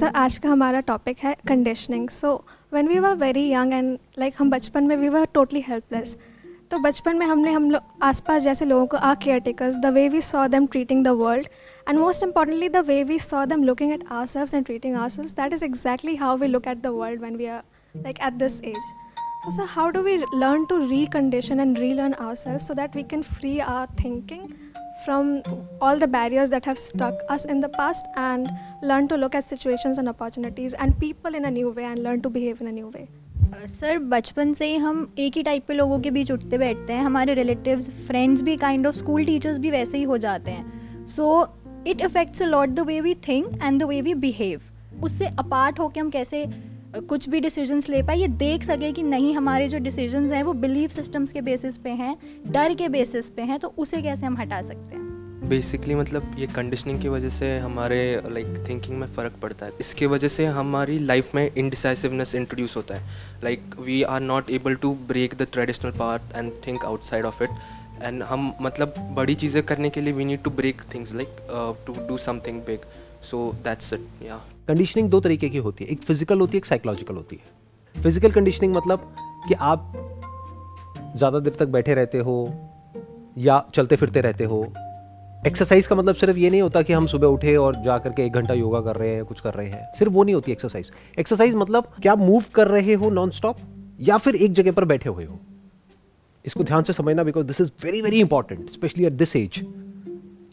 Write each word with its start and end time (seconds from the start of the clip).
Sir 0.00 0.12
आज 0.16 0.36
का 0.38 0.48
हमारा 0.48 0.80
टॉपिक 0.80 1.18
है 1.22 1.34
conditioning 1.48 2.08
so 2.10 2.32
when 2.72 2.86
we 2.88 2.98
were 2.98 3.14
very 3.14 3.42
young 3.48 3.72
and 3.72 3.98
like 4.18 4.34
हम 4.38 4.50
बचपन 4.50 4.84
में 4.86 4.94
वी 4.96 5.08
वर 5.08 5.24
टोटली 5.34 5.60
हेल्पलेस 5.66 6.16
तो 6.70 6.78
बचपन 6.78 7.18
में 7.18 7.24
हमने 7.26 7.52
हम 7.52 7.70
लोग 7.70 7.82
आसपास 8.02 8.42
जैसे 8.42 8.64
लोगों 8.64 8.86
को 8.86 8.96
आ 8.96 9.12
caretakers 9.48 9.76
the 9.82 9.86
way 9.94 10.08
we 10.08 10.20
saw 10.20 10.46
them 10.48 10.66
treating 10.66 11.04
the 11.04 11.08
world 11.18 11.48
and 11.88 11.98
most 11.98 12.24
importantly 12.24 12.68
the 12.68 12.84
way 12.86 13.02
we 13.04 13.18
saw 13.18 13.44
them 13.46 13.64
looking 13.64 13.92
at 13.92 14.04
ourselves 14.26 14.54
and 14.54 14.64
treating 14.66 14.96
ourselves 15.08 15.34
that 15.34 15.52
is 15.52 15.64
exactly 15.64 16.16
how 16.16 16.36
we 16.36 16.46
look 16.46 16.68
at 16.68 16.82
the 16.82 16.94
world 16.94 17.20
when 17.22 17.36
we 17.36 17.46
are 17.46 17.62
like 17.94 18.22
at 18.26 18.38
this 18.38 18.60
age 18.64 18.92
So, 19.42 19.50
sir, 19.52 19.64
how 19.64 19.90
do 19.90 20.00
we 20.04 20.14
learn 20.34 20.64
to 20.66 20.74
recondition 20.88 21.62
and 21.62 21.78
relearn 21.78 22.14
ourselves 22.14 22.66
so 22.66 22.74
that 22.74 22.94
we 22.94 23.04
can 23.04 23.22
free 23.26 23.58
our 23.62 23.86
thinking 24.00 24.42
from 25.04 25.30
all 25.80 25.98
the 25.98 26.08
barriers 26.08 26.50
that 26.50 26.64
have 26.64 26.78
stuck 26.78 27.24
us 27.28 27.44
in 27.46 27.60
the 27.60 27.68
past 27.70 28.06
and 28.16 28.50
learn 28.82 29.08
to 29.08 29.16
look 29.16 29.34
at 29.34 29.44
situations 29.44 29.98
and 29.98 30.08
opportunities 30.08 30.74
and 30.74 30.98
people 30.98 31.34
in 31.34 31.44
a 31.44 31.50
new 31.50 31.70
way 31.70 31.84
and 31.84 32.02
learn 32.02 32.22
to 32.22 32.30
behave 32.30 32.60
in 32.60 32.68
a 32.68 32.72
new 32.72 32.88
way? 32.88 33.06
Sir 33.80 33.98
बचपन 33.98 34.52
से 34.54 34.66
ही 34.66 34.76
हम 34.78 34.98
एक 35.18 35.36
ही 35.36 35.42
type 35.42 35.66
के 35.66 35.74
लोगों 35.74 35.98
के 36.00 36.10
बीच 36.10 36.30
उठते 36.32 36.58
बैठते 36.58 36.92
हैं 36.92 37.04
हमारे 37.04 37.34
रिलेटिव्स 37.34 37.88
फ्रेंड्स 38.06 38.42
भी 38.42 38.56
काइंड 38.56 38.86
ऑफ़ 38.86 38.94
स्कूल 38.96 39.24
टीचर्स 39.24 39.58
भी 39.58 39.70
वैसे 39.70 39.98
ही 39.98 40.04
हो 40.10 40.18
जाते 40.24 40.50
हैं 40.50 41.06
so 41.06 41.26
it 41.86 42.02
affects 42.02 42.42
a 42.42 42.46
lot 42.46 42.68
the 42.68 42.80
way 42.86 43.00
we 43.00 43.14
think 43.28 43.58
and 43.62 43.80
the 43.82 43.86
way 43.88 44.00
we 44.02 44.14
behave 44.24 44.60
उससे 45.04 45.26
अपार्ट 45.38 45.80
होकर 45.80 46.00
हम 46.00 46.10
कैसे 46.10 46.44
कुछ 46.98 47.28
भी 47.28 47.40
डिसीजंस 47.40 47.88
ले 47.88 48.02
पाए 48.02 48.16
ये 48.16 48.28
देख 48.28 48.64
सके 48.64 48.90
कि 48.92 49.02
नहीं 49.02 49.34
हमारे 49.34 49.68
जो 49.68 49.78
डिसीजंस 49.78 50.32
हैं 50.32 50.42
वो 50.42 50.52
बिलीफ 50.52 50.90
सिस्टम्स 50.90 51.32
के 51.32 51.40
बेसिस 51.40 51.76
पे 51.76 51.90
हैं 51.90 52.16
डर 52.46 52.74
के 52.74 52.88
बेसिस 52.88 53.28
पे 53.30 53.42
हैं 53.42 53.58
तो 53.58 53.72
उसे 53.78 54.00
कैसे 54.02 54.26
हम 54.26 54.36
हटा 54.36 54.60
सकते 54.62 54.94
हैं? 54.94 55.48
बेसिकली 55.48 55.94
मतलब 55.94 56.34
ये 56.38 56.46
कंडीशनिंग 56.46 57.00
की 57.00 57.08
वजह 57.08 57.28
से 57.28 57.56
हमारे 57.58 58.00
लाइक 58.26 58.46
like, 58.46 58.68
थिंकिंग 58.68 58.98
में 58.98 59.06
फ़र्क 59.12 59.32
पड़ता 59.42 59.66
है। 59.66 59.72
इसके 59.80 60.06
वजह 60.06 60.28
से 60.28 60.46
हमारी 60.46 60.98
लाइफ 60.98 61.34
में 61.34 61.50
इनडिसाइसिवनेस 61.56 62.34
इंट्रोड्यूस 62.34 62.76
होता 62.76 62.94
है। 62.94 63.40
Like 63.44 63.76
we 63.80 64.02
are 64.02 64.20
not 64.20 64.50
able 64.50 64.74
to 64.74 64.94
break 65.08 65.34
the 65.34 65.46
traditional 65.52 65.92
part 65.98 66.36
and 66.36 66.52
think 66.66 66.84
outside 66.84 67.24
of 67.24 67.42
it 67.42 67.50
and 68.02 68.22
हम 68.22 68.52
मतलब 68.62 68.94
बड़ी 69.14 69.34
चीज़ें 69.34 69.62
करने 69.62 69.90
के 69.90 70.00
लिए 70.00 70.12
we 70.12 70.24
need 70.24 70.42
to 70.42 70.50
break 70.50 70.82
things 70.94 71.14
like 71.14 71.36
to 71.86 72.06
do 72.08 72.18
something 72.18 72.60
big 72.62 72.86
so 73.30 73.50
that's 73.64 73.92
it 73.92 74.08
या 74.22 74.40
कंडीशनिंग 74.70 75.08
दो 75.10 75.20
तरीके 75.20 75.48
की 75.48 75.58
होती 75.58 75.84
है। 75.84 75.90
एक 75.90 76.02
फ़िज़िकल 76.02 76.40
होती 76.40 76.52
है, 76.52 76.58
एक 76.58 76.66
साइकोलॉजिकल 76.66 77.14
होती 77.14 77.36
है। 77.36 78.02
फ़िज़िकल 78.02 78.30
कंडीशनिंग 78.32 78.76
मतलब 78.76 79.12
कि 79.48 79.54
आप 79.54 79.92
ज़्यादा 81.16 81.38
देर 81.38 81.56
तक 81.58 81.68
बैठे 81.68 81.94
रहते 81.94 82.18
हो 82.18 82.34
या 83.38 83.62
चलते 83.74 83.96
फिरते 83.96 84.20
रहते 84.20 84.44
हो। 84.44 84.62
एक्सरसाइज 85.46 85.86
का 85.86 85.96
मतलब 85.96 86.14
सिर्फ़ 86.14 86.38
ये 86.38 86.50
नहीं 86.50 86.62
होता 86.62 86.82
कि 86.82 86.92
हम 86.92 87.06
सुबह 87.06 87.26
उठे 87.28 87.56
और 87.56 87.76
जा 87.84 87.98
करके 87.98 88.24
एक 88.24 88.32
घंटा 88.32 88.54
योगा 88.54 88.80
कर 88.80 88.96
रहे 88.96 89.14
हैं, 89.14 89.24
कुछ 89.24 89.40
कर 89.40 89.54
रहे 89.54 89.68
हैं। 89.68 89.92
सिर्फ़ 89.98 90.12
वो 90.12 90.24
नहीं 90.24 90.34
होती 90.34 90.52
एक्सरसाइज 90.52 90.90
एक्सरसाइज 91.18 91.54
मतलब 91.54 91.92
क्या 92.02 92.14
मूव 92.16 92.44
कर 92.54 92.68
रहे 92.68 92.94
हो 92.94 93.10
नॉन 93.10 93.30
स्टॉप 93.30 93.56
या 94.00 94.18
फिर 94.18 94.36
एक 94.36 94.52
जगह 94.52 94.72
पर 94.72 94.84
बैठे 94.84 95.08
हुए 95.08 95.24
हो। 95.24 95.38
इसको 96.44 96.64
ध्यान 96.64 96.82
से 96.82 96.92
समझना 96.92 97.22
because 97.22 97.46
this 97.46 97.60
is 97.60 97.70
very 97.84 98.02
very 98.02 98.20
important 98.20 98.70
specially 98.70 99.04
at 99.06 99.12
this 99.14 99.36
age 99.36 99.60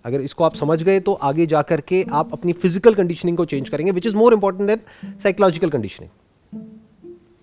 अगर 0.07 0.21
इसको 0.21 0.43
आप 0.43 0.55
समझ 0.55 0.81
गए 0.83 0.99
तो 0.99 1.13
आगे 1.23 1.45
जा 1.47 1.61
करके 1.63 2.03
आप 2.13 2.33
अपनी 2.33 2.53
फ़िज़िकल 2.55 2.93
कंडीशनिंग 2.95 3.37
को 3.37 3.45
चेंज 3.45 3.69
करेंगे 3.69 3.91
which 3.91 4.07
is 4.07 4.15
more 4.15 4.33
important 4.33 4.67
than 4.67 5.17
psychological 5.19 5.69
conditioning 5.69 6.61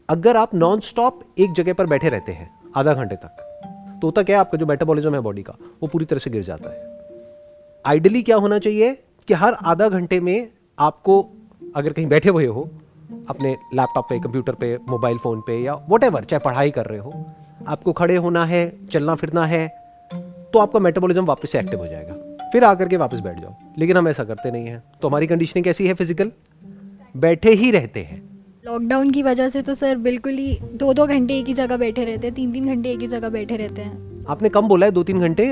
अगर 0.08 0.36
आप 0.36 0.54
नॉन 0.56 0.80
स्टॉप 0.82 1.20
एक 1.38 1.52
जगह 1.52 1.74
पर 1.74 1.86
बैठे 1.86 2.08
रहते 2.08 2.32
हैं, 2.32 2.50
आधा 2.76 2.94
घंटे 2.94 3.16
तक 3.16 3.42
तो 3.94 4.06
होता 4.08 4.22
क्या 4.22 4.36
है, 4.36 4.40
आपका 4.40 4.58
जो 4.58 4.66
मेटाबॉलिज्म 4.66 5.14
है 5.14 5.20
बॉडी 5.20 5.42
का, 5.42 5.54
वो 5.82 5.88
पूरी 5.88 6.04
तरह 6.04 6.18
से 6.18 6.30
गिर 6.30 6.42
जाता 6.42 6.70
है। 6.70 6.92
आइडली 7.84 8.22
क्या 8.22 8.36
होना 8.36 8.58
चाहिए 8.58 8.92
कि 9.28 9.34
हर 9.34 9.56
आधा 9.64 9.88
घंटे 9.90 10.20
में 10.20 10.48
आपको 10.78 11.20
अगर 11.76 11.92
कहीं 11.92 12.06
बैठे 12.06 12.28
हुए 12.28 12.46
हो, 12.46 12.68
अपने 13.28 13.56
लैपटॉप 13.74 14.06
पे 14.08 14.18
कंप्यूटर 14.20 14.54
पे 14.54 14.76
मोबाइल 14.88 15.18
फ़ोन 15.18 15.40
पे 15.46 15.58
या 15.62 15.74
वट 15.90 16.04
चाहे 16.04 16.38
पढ़ाई 16.40 16.70
कर 16.70 16.86
रहे 16.86 16.98
हो, 16.98 17.12
आपको 17.68 17.92
खड़े 17.94 18.16
होना 18.18 18.44
है 18.46 18.62
चलना 18.88 19.14
फिरना 19.14 19.46
है 19.46 19.66
तो 20.52 20.58
आपका 20.58 20.78
मेटाबॉलिज्म 20.80 21.24
वापस 21.26 21.50
से 21.50 21.58
एक्टिव 21.58 21.78
हो 21.78 21.86
जाएगा। 21.86 22.14
फिर 22.54 22.64
आकर 22.64 22.88
के 22.88 22.96
वापस 22.96 23.20
बैठ 23.20 23.40
जाओ। 23.40 23.54
लेकिन 23.78 23.96
हम 23.96 24.08
ऐसा 24.08 24.24
करते 24.24 24.50
नहीं 24.50 24.66
हैं। 24.66 24.82
तो 25.02 25.08
हमारी 25.08 25.26
कंडीशनिंग 25.26 25.64
कैसी 25.64 25.86
है 25.86 25.94
फ़िज़िकल 25.94 26.30
बैठे 27.16 27.52
ही 27.52 27.70
रहते 27.70 28.00
हैं। 28.00 28.22
लॉकडाउन 28.64 29.10
की 29.10 29.22
वजह 29.22 29.48
से 29.48 29.62
तो 29.62 29.74
सर 29.74 29.96
बिल्कुल 29.96 30.32
ही 30.32 30.58
दो 30.74 30.92
दो 30.94 31.06
घंटे 31.06 31.38
एक 31.38 31.46
ही 31.46 31.54
जगह 31.54 31.76
बैठे 31.76 32.04
रहते 32.04 32.26
हैं 32.26 32.34
तीन 32.34 32.52
तीन 32.52 32.66
घंटे 32.66 32.92
एक 32.92 33.00
ही 33.00 33.06
जगह 33.06 33.28
बैठे 33.28 33.56
रहते 33.56 33.82
हैं। 33.82 34.24
आपने 34.28 34.48
कम 34.48 34.68
बोला 34.68 34.86
है 34.86 34.92
दो 34.92 35.02
तीन 35.02 35.20
घंटे 35.20 35.46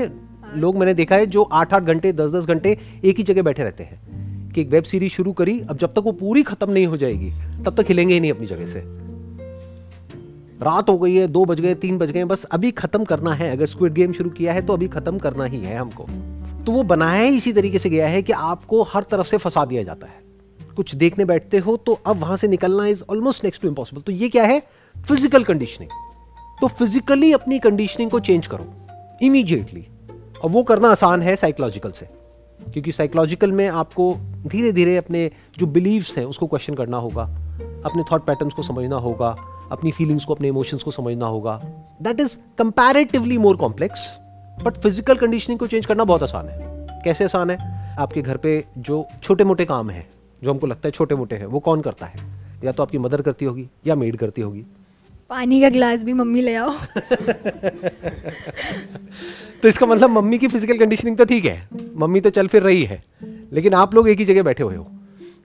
लोग 0.55 0.77
मैंने 0.77 0.93
देखा 0.93 1.15
है 1.15 1.25
जो 1.25 1.43
आठ 1.53 1.73
आठ 1.73 1.83
घंटे 1.83 2.11
दस 2.13 2.31
दस 2.31 2.45
घंटे 2.45 2.77
एक 3.03 3.17
ही 3.17 3.23
जगह 3.23 3.41
बैठे 3.41 3.63
रहते 3.63 3.83
हैं। 3.83 4.51
कि 4.51 4.61
एक 4.61 4.69
वेब 4.69 4.83
सीरीज़ 4.83 5.11
शुरू 5.11 5.31
करी 5.31 5.59
अब 5.59 5.77
जब 5.77 5.93
तक 5.93 6.03
वो 6.05 6.11
पूरी 6.11 6.43
खत्म 6.43 6.71
नहीं 6.71 6.85
हो 6.85 6.97
जाएगी 6.97 7.31
तब 7.65 7.75
तक 7.75 7.89
हिलेंगे 7.89 8.13
ही 8.13 8.19
नहीं 8.19 8.31
अपनी 8.31 8.47
जगह 8.47 8.65
से। 8.65 8.83
रात 10.61 10.89
हो 10.89 10.97
गई 10.97 11.15
है 11.15 11.27
दो 11.27 11.43
बज 11.45 11.61
गए 11.61 11.73
तीन 11.75 11.97
बज 11.97 12.11
गए 12.11 12.23
बस 12.25 12.43
अभी 12.51 12.71
खत्म 12.73 13.03
करना 13.03 13.33
है। 13.33 13.51
अगर 13.51 13.65
स्क्विड 13.65 13.93
गेम 13.93 14.11
शुरू 14.11 14.29
किया 14.29 14.53
है 14.53 14.61
तो 14.61 14.73
अभी 14.73 14.87
खत्म 14.87 15.17
करना 15.17 15.45
ही 15.45 15.59
है 15.59 15.77
हमको। 15.77 16.05
तो 16.65 16.71
वो 16.71 16.83
बनाया 16.83 17.21
ही 17.21 17.37
इसी 17.37 17.53
तरीके 17.53 17.79
से 17.79 17.89
गया 17.89 18.07
है 18.07 18.21
कि 18.21 18.33
आपको 18.33 18.81
हर 18.83 19.03
तरफ़ 19.03 19.27
से 19.27 19.37
फंसा 19.37 19.65
दिया 19.65 19.83
जाता 19.83 20.07
है। 20.07 20.21
कुछ 20.75 20.95
देखने 20.95 21.25
बैठते 21.25 21.57
हो 21.57 21.77
तो 21.77 21.99
अब 22.05 22.19
वहाँ 22.19 22.37
से 22.37 22.47
निकलना 22.47 22.85
is 22.87 23.03
almost 23.09 23.43
next 23.43 23.61
to 23.61 23.67
impossible 23.67 24.01
तो 24.01 24.11
ये 24.11 24.29
क्या 24.29 24.43
है? 24.43 24.59
फ़िज़िकल 24.95 25.43
कंडीशनिंग 25.43 25.89
तो 26.61 26.67
फिजिकली 26.67 27.33
अपनी 27.33 27.59
कंडीशनिंग 27.59 28.11
को 28.11 28.19
चेंज 28.19 28.47
करो। 28.47 28.65
इमीजिएटली 29.21 29.87
और 30.43 30.49
वो 30.49 30.63
करना 30.63 30.91
आसान 30.91 31.21
है 31.21 31.35
साइकोलॉजिकल 31.35 31.91
से। 31.91 32.05
क्योंकि 32.73 32.91
साइकोलॉजिकल 32.91 33.51
में 33.51 33.67
आपको 33.67 34.13
धीरे 34.47 34.71
धीरे 34.71 34.97
अपने 34.97 35.31
जो 35.57 35.65
बिलीव्स 35.65 36.17
हैं, 36.17 36.25
उसको 36.25 36.47
क्वेश्चन 36.47 36.73
करना 36.73 36.97
होगा। 36.97 37.23
अपने 37.85 38.03
थॉट 38.11 38.25
पैटर्न्स 38.25 38.53
को 38.53 38.61
समझना 38.61 38.95
होगा। 38.95 39.35
अपनी 39.71 39.91
फीलिंग्स 39.91 40.25
को, 40.25 40.33
अपने 40.33 40.47
इमोशंस 40.47 40.83
को 40.83 40.91
समझना 40.91 41.25
होगा। 41.25 41.61
That 42.01 42.19
is 42.19 42.37
comparatively 42.57 43.37
more 43.37 43.57
complex 43.57 44.07
but 44.57 44.73
physical 44.73 45.15
conditioning 45.15 45.59
को 45.59 45.67
चेंज 45.67 45.85
करना 45.85 46.03
बहुत 46.03 46.23
आसान 46.23 46.47
है। 46.47 46.57
कैसे 47.03 47.23
आसान 47.23 47.49
है? 47.49 47.57
आपके 47.99 48.21
घर 48.21 48.37
पे 48.37 48.63
जो 48.79 49.05
छोटे 49.23 49.43
मोटे 49.43 49.65
काम 49.65 49.89
हैं 49.89 50.07
जो 50.41 50.51
हमको 50.51 50.67
लगता 50.67 50.87
है 50.87 50.91
छोटे 50.91 51.15
मोटे 51.15 51.35
हैं 51.35 51.45
वो 51.45 51.59
कौन 51.59 51.81
करता 51.81 52.05
है? 52.05 52.31
या 52.63 52.71
तो 52.71 52.83
आपकी 52.83 52.97
मदर 52.97 53.21
करती 53.21 53.45
होगी 53.45 53.67
या 53.87 53.95
मेड 53.95 54.15
करती 54.17 54.41
होगी। 54.41 54.65
पानी 55.29 55.61
का 55.61 55.69
गिलास 55.69 56.03
भी 56.03 56.13
मम्मी 56.13 56.41
ले 56.41 56.55
आओ। 56.55 56.71
तो 59.63 59.67
इसका 59.67 59.85
मतलब 59.85 60.09
मम्मी 60.09 60.37
की 60.37 60.47
फ़िज़िकल 60.47 60.77
कंडीशनिंग 60.77 61.17
तो 61.17 61.25
ठीक 61.25 61.45
है। 61.45 61.67
मम्मी 61.97 62.19
तो 62.21 62.29
चल 62.29 62.47
फिर 62.47 62.63
रही 62.63 62.83
है। 62.83 63.03
लेकिन 63.53 63.73
आप 63.73 63.95
लोग 63.95 64.09
एक 64.09 64.19
ही 64.19 64.25
जगह 64.25 64.43
बैठे 64.43 64.63
हुए 64.63 64.75
हो। 64.75 64.87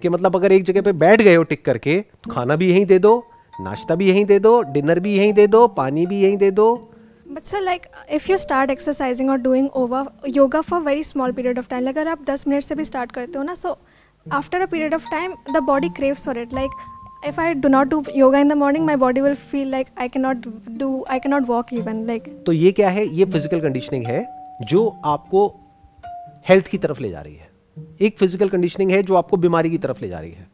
कि 0.02 0.08
मतलब 0.08 0.36
अगर 0.36 0.52
एक 0.52 0.64
जगह 0.64 0.82
पे 0.82 0.92
बैठ 0.92 1.22
गए 1.22 1.34
हो 1.34 1.42
टिक 1.42 1.64
करके 1.64 2.00
तो 2.00 2.30
खाना 2.30 2.56
भी 2.56 2.68
यहीं 2.70 2.84
दे 2.86 2.98
दो 2.98 3.22
नाश्ता 3.54 3.94
भी 3.94 4.08
यहीं 4.08 4.24
दे 4.24 4.38
दो 4.38 4.60
डिनर 4.62 5.00
भी 5.00 5.16
यहीं 5.16 5.32
दे 5.32 5.46
दो 5.46 5.66
पानी 5.68 6.06
भी 6.06 6.20
यहीं 6.20 6.36
दे 6.36 6.50
दो 6.50 6.87
but 7.30 7.44
sir 7.44 7.60
like 7.60 7.86
if 8.12 8.30
you 8.30 8.36
start 8.36 8.70
exercising 8.70 9.30
और 9.30 9.36
doing 9.38 9.68
over 9.76 10.28
yoga 10.28 10.60
for 10.60 10.80
very 10.80 11.02
small 11.04 11.32
period 11.32 11.58
of 11.58 11.68
time 11.68 11.88
अगर 11.88 12.08
आप 12.08 12.24
दस 12.30 12.46
मिनट 12.48 12.62
से 12.62 12.74
भी 12.74 12.84
स्टार्ट 12.84 13.12
करते 13.12 13.38
हो 13.38 13.44
ना 13.44 13.54
so 13.54 13.78
after 14.26 14.60
a 14.60 14.66
period 14.66 14.94
of 14.94 15.10
time 15.10 15.34
the 15.54 15.56
body 15.56 15.88
craves 15.88 16.24
for 16.24 16.38
it 16.38 16.54
like 16.54 16.70
if 17.26 17.40
I 17.40 17.54
do 17.54 17.68
not 17.68 17.88
do 17.88 18.02
yoga 18.16 18.38
in 18.38 18.48
the 18.48 18.52
morning 18.52 18.84
my 18.86 18.96
body 18.96 19.20
will 19.20 19.34
feel 19.34 19.70
like 19.70 19.86
I 19.98 20.08
can 20.08 20.22
not 20.22 20.46
do 20.68 21.04
I 21.08 21.18
can 21.18 21.30
not 21.30 21.48
walk 21.48 21.66
तो 22.46 22.52
ये 22.52 22.72
क्या 22.72 22.90
है? 22.90 23.06
ये 23.06 23.24
physical 23.24 23.60
conditioning 23.60 24.06
है, 24.06 24.26
जो 24.62 25.00
आपको 25.04 25.54
health 26.48 26.66
की 26.66 26.78
तरफ़ 26.78 27.00
ले 27.00 27.10
जा 27.10 27.20
रही 27.20 27.34
है। 27.34 27.48
एक 28.00 28.18
फ़िज़िकल 28.18 28.48
कंडीशनिंग 28.48 28.90
है, 28.90 29.02
जो 29.02 29.14
आपको 29.14 29.36
बीमारी 29.36 29.70
की 29.70 29.78
तरफ़ 29.78 30.00
ले 30.02 30.08
जा 30.08 30.18
रही 30.18 30.30
है। 30.30 30.46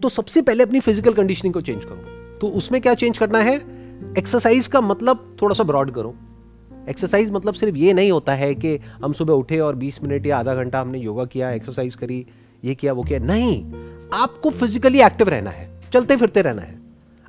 तो 0.00 0.08
सबसे 0.08 0.42
पहले 0.42 0.62
अपनी 0.62 0.80
फ़िज़िकल 0.80 1.12
कंडीशनिंग 1.12 1.54
को 1.54 1.60
चेंज 1.60 1.84
करो। 1.84 2.38
तो 2.38 2.48
उसमें 2.48 2.80
क्या 2.80 2.94
चेंज 2.94 3.18
करना 3.18 3.38
है? 3.38 3.81
एक्सरसाइज 4.18 4.66
का 4.66 4.80
मतलब 4.80 5.36
थोड़ा 5.42 5.54
सा 5.54 5.64
ब्रॉड 5.64 5.90
करो। 5.90 6.14
एक्सरसाइज 6.88 7.30
मतलब 7.30 7.54
सिर्फ़ 7.54 7.76
ये 7.76 7.92
नहीं 7.92 8.10
होता 8.10 8.34
है 8.34 8.54
कि 8.54 8.76
हम 8.76 9.12
सुबह 9.12 9.34
उठे 9.34 9.58
और 9.58 9.76
20 9.76 10.02
मिनट 10.02 10.26
या 10.26 10.38
आधा 10.38 10.54
घंटा 10.54 10.80
हमने 10.80 10.98
योगा 10.98 11.24
किया, 11.24 11.50
एक्सरसाइज 11.50 11.94
करी, 11.94 12.26
ये 12.64 12.74
किया, 12.74 12.92
वो 12.92 13.02
किया। 13.02 13.18
नहीं, 13.18 13.72
आपको 14.12 14.50
फिजिकली 14.50 15.00
एक्टिव 15.00 15.28
रहना 15.28 15.50
है, 15.50 15.80
चलते 15.92 16.16
फिरते 16.16 16.42
रहना 16.42 16.62
है। 16.62 16.80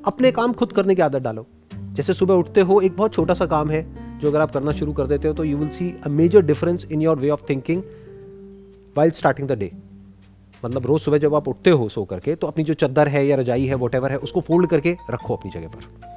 अपने 0.05 0.31
काम 0.31 0.53
खुद 0.53 0.73
करने 0.73 0.95
की 0.95 1.01
आदत 1.01 1.21
डालो। 1.21 1.47
जैसे 1.93 2.13
सुबह 2.13 2.35
उठते 2.35 2.61
हो, 2.61 2.81
एक 2.81 2.97
बहुत 2.97 3.13
छोटा 3.13 3.33
सा 3.33 3.45
काम 3.45 3.69
है, 3.69 4.03
जो 4.19 4.29
अगर 4.29 4.41
आप 4.41 4.51
करना 4.51 4.71
शुरू 4.71 4.93
कर 4.93 5.07
देते 5.07 5.27
हो 5.27 5.33
तो 5.33 5.43
you 5.43 5.57
will 5.57 5.69
see 5.69 5.95
a 6.03 6.09
major 6.09 6.41
difference 6.41 6.85
in 6.91 7.01
your 7.01 7.17
way 7.17 7.29
of 7.29 7.41
thinking 7.49 7.83
while 8.97 9.11
starting 9.11 9.47
the 9.47 9.51
day 9.51 9.71
मतलब 10.65 10.85
रोज 10.85 11.01
सुबह 11.01 11.17
जब 11.17 11.35
आप 11.35 11.47
उठते 11.47 11.69
हो 11.69 11.89
सो 11.89 12.03
करके 12.05 12.35
तो 12.35 12.47
अपनी 12.47 12.63
जो 12.63 12.73
चद्दर 12.73 13.07
है 13.07 13.27
या 13.27 13.35
रजाई 13.35 13.65
है 13.65 13.75
वट 13.75 13.95
है, 13.95 14.17
उसको 14.17 14.41
फोल्ड 14.41 14.69
करके 14.69 14.97
रखो 15.11 15.35
अपनी 15.35 15.51
जगह 15.51 15.67
पर। 15.67 16.12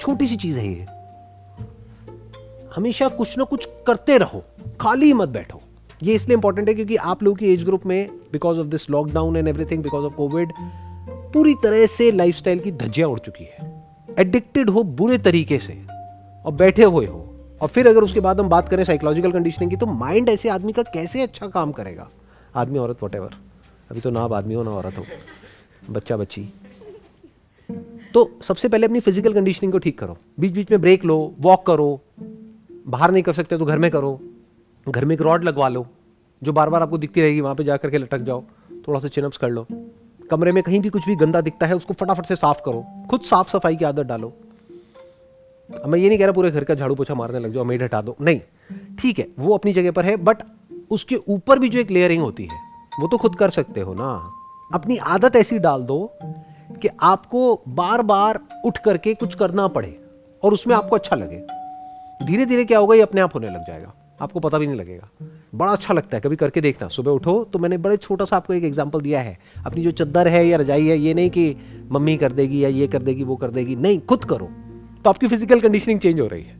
छोटी 0.00 0.26
सी 0.26 0.36
चीज़ 0.36 0.58
है 0.58 0.66
ये। 0.68 0.86
हमेशा 2.76 3.08
कुछ 3.08 3.38
ना 3.38 3.44
कुछ 3.44 3.68
करते 3.86 4.18
रहो, 4.18 4.42
खाली 4.80 5.12
मत 5.12 5.28
बैठो। 5.28 5.60
ये 6.02 6.14
इसलिए 6.14 6.36
इंपॉर्टेंट 6.36 6.68
है 6.68 6.74
क्योंकि 6.74 6.96
आप 6.96 7.22
लोगों 7.22 7.36
की 7.36 7.52
एज 7.52 7.64
ग्रुप 7.64 7.86
में 7.86 8.10
because 8.32 8.58
of 8.58 8.66
this 8.66 8.90
lockdown 8.90 9.36
and 9.36 9.48
everything 9.48 9.82
because 9.82 10.04
of 10.04 10.14
Covid 10.14 10.52
पूरी 11.32 11.54
तरह 11.54 11.86
से 11.86 12.10
लाइफस्टाइल 12.12 12.58
की 12.58 12.72
धज्जियाँ 12.72 13.08
उड़ 13.08 13.18
चुकी 13.18 13.44
है। 13.44 13.84
एडिक्टेड 14.18 14.70
हो 14.70 14.82
बुरे 14.82 15.18
तरीके 15.18 15.58
से, 15.58 15.78
और 16.46 16.52
बैठे 16.52 16.84
हुए 16.84 17.06
हो। 17.06 17.26
और 17.60 17.68
फिर 17.68 17.88
अगर 17.88 18.00
उसके 18.00 18.20
बाद 18.20 18.40
हम 18.40 18.48
बात 18.48 18.68
करें 18.68 18.84
साइकोलॉजिकल 18.84 19.32
कंडीशनिंग 19.32 19.70
की 19.70 19.76
तो 19.76 19.86
माइंड 19.86 20.28
ऐसे 20.28 20.48
आदमी 20.48 20.72
का 20.72 20.82
कैसे 20.82 21.22
अच्छा 21.22 21.46
काम 21.46 21.72
करेगा? 21.72 22.08
आदमी, 22.56 22.78
औरत 22.78 23.02
वट 23.02 23.16
अभी 23.16 24.00
तो 24.00 24.10
ना 24.10 24.20
आप 24.20 24.32
आदमी 24.32 24.54
हो, 24.54 24.62
ना 24.62 24.70
औरत 24.70 24.98
हो। 24.98 25.04
बच्चा 25.90 26.16
बच्ची 26.16 26.48
तो 28.14 28.30
सबसे 28.42 28.68
पहले 28.68 28.86
अपनी 28.86 29.00
फ़िज़िकल 29.00 29.32
कंडीशनिंग 29.34 29.72
को 29.72 29.78
ठीक 29.78 29.98
करो। 29.98 30.16
बीच 30.40 30.52
बीच 30.52 30.70
में 30.70 30.80
ब्रेक 30.80 31.04
लो 31.04 31.16
वॉक 31.40 31.66
करो, 31.66 32.00
बाहर 32.88 33.10
नहीं 33.10 33.22
कर 33.22 33.32
सकते 33.32 33.58
तो 33.58 33.64
घर 33.64 33.78
में 33.78 33.90
करो, 33.90 34.20
घर 34.86 35.04
में 35.04 35.14
एक 35.14 35.22
रॉड 35.22 35.44
लगवा 35.44 35.68
लो, 35.68 35.86
जो 36.42 36.52
बार 36.52 36.70
बार 36.70 36.82
आपको 36.82 36.98
दिखती 36.98 37.20
रहेगी, 37.20 37.40
वहाँ 37.40 37.54
पे 37.54 37.64
जा 37.64 37.76
करके 37.76 37.98
लटक 37.98 38.20
जाओ 38.20 38.42
थोड़ा 38.88 39.00
सा 39.00 39.08
चिनअप्स 39.08 39.36
कर 39.36 39.50
लो। 39.50 39.66
कमरे 40.30 40.52
में 40.52 40.62
कहीं 40.62 40.80
भी 40.80 40.88
कुछ 40.88 41.06
भी 41.06 41.16
गंदा 41.16 41.40
दिखता 41.40 41.66
है, 41.66 41.76
उसको 41.76 41.94
फटाफट 41.94 42.26
से 42.26 42.36
साफ़ 42.36 42.60
करो, 42.64 42.84
खुद 43.10 43.20
साफ़ 43.22 43.50
सफ़ाई 43.50 43.76
की 43.76 43.84
आदत 43.84 44.06
डालो। 44.06 44.32
अब 45.68 45.88
मैं 45.88 45.98
ये 45.98 46.08
नहीं 46.08 46.18
कह 46.18 46.24
रहा 46.24 46.32
पूरे 46.32 46.50
घर 46.50 46.64
का 46.64 46.74
झाड़ू 46.74 46.94
पोछा 46.94 47.14
मारने 47.14 47.38
लग 47.38 47.52
जाओ 47.52 47.64
मेड 47.64 47.82
हटा 47.82 48.00
दो, 48.02 48.16
नहीं। 48.20 48.40
ठीक 49.00 49.18
है, 49.18 49.28
वो 49.38 49.54
अपनी 49.54 49.72
जगह 49.72 49.90
पर 49.90 50.04
है 50.04 50.16
बट 50.18 50.42
उसके 50.90 51.16
ऊपर 51.28 51.58
भी 51.58 51.68
जो 51.68 51.78
एक 51.78 51.90
लेयरिंग 51.90 52.22
होती 52.22 52.44
है, 52.44 52.58
वो 53.00 53.08
तो 53.08 53.18
खुद 53.18 53.36
कर 53.36 53.50
सकते 53.50 53.80
हो 53.80 53.94
ना। 53.94 54.12
अपनी 54.70 54.96
आदत 55.08 55.36
ऐसी 55.36 55.58
डाल 55.58 55.82
दो 55.82 55.98
कि 56.76 56.88
आपको 57.02 57.62
बार 57.68 58.02
बार 58.02 58.40
उठ 58.64 58.78
करके 58.78 59.14
कुछ 59.14 59.34
करना 59.34 59.66
पड़े 59.68 59.96
और 60.42 60.52
उसमें 60.52 60.74
आपको 60.76 60.96
अच्छा 60.96 61.16
लगे। 61.16 61.42
धीरे 62.22 62.46
धीरे 62.46 62.64
क्या 62.64 62.78
होगा, 62.78 62.94
ये 62.94 63.02
अपने 63.02 63.20
आप 63.20 63.34
होने 63.34 63.50
लग 63.50 63.66
जाएगा। 63.66 63.92
आपको 64.20 64.40
पता 64.40 64.58
भी 64.58 64.66
नहीं 64.66 64.76
लगेगा। 64.76 65.08
बड़ा 65.54 65.72
अच्छा 65.72 65.94
लगता 65.94 66.16
है 66.16 66.20
कभी 66.20 66.36
करके 66.36 66.60
देखना। 66.60 66.88
सुबह 66.88 67.10
उठो 67.10 67.32
तो 67.44 67.58
मैंने 67.58 67.78
बड़े 67.78 67.96
छोटा 67.96 68.24
सा 68.24 68.36
आपको 68.36 68.54
एक 68.54 68.64
एग्ज़ाम्पल 68.64 69.00
दिया 69.00 69.20
है। 69.20 69.38
अपनी 69.66 69.82
जो 69.82 69.90
चद्दर 69.92 70.28
है 70.28 70.46
या 70.46 70.56
रजाई 70.56 70.86
है, 70.86 70.98
ये 70.98 71.14
नहीं 71.14 71.30
कि 71.30 71.56
मम्मी 71.90 72.16
कर 72.16 72.32
देगी 72.32 72.62
या 72.64 72.68
ये 72.68 72.88
कर 72.88 73.02
देगी, 73.02 73.24
वो 73.24 73.36
कर 73.36 73.50
देगी। 73.50 73.76
नहीं, 73.76 74.00
खुद 74.00 74.24
करो। 74.24 74.50
तो 75.04 75.10
आपकी 75.10 75.26
फ़िज़िकल 75.26 75.60
कंडीशनिंग 75.60 76.00
चेंज 76.00 76.20
हो 76.20 76.26
रही 76.26 76.42
है। 76.42 76.58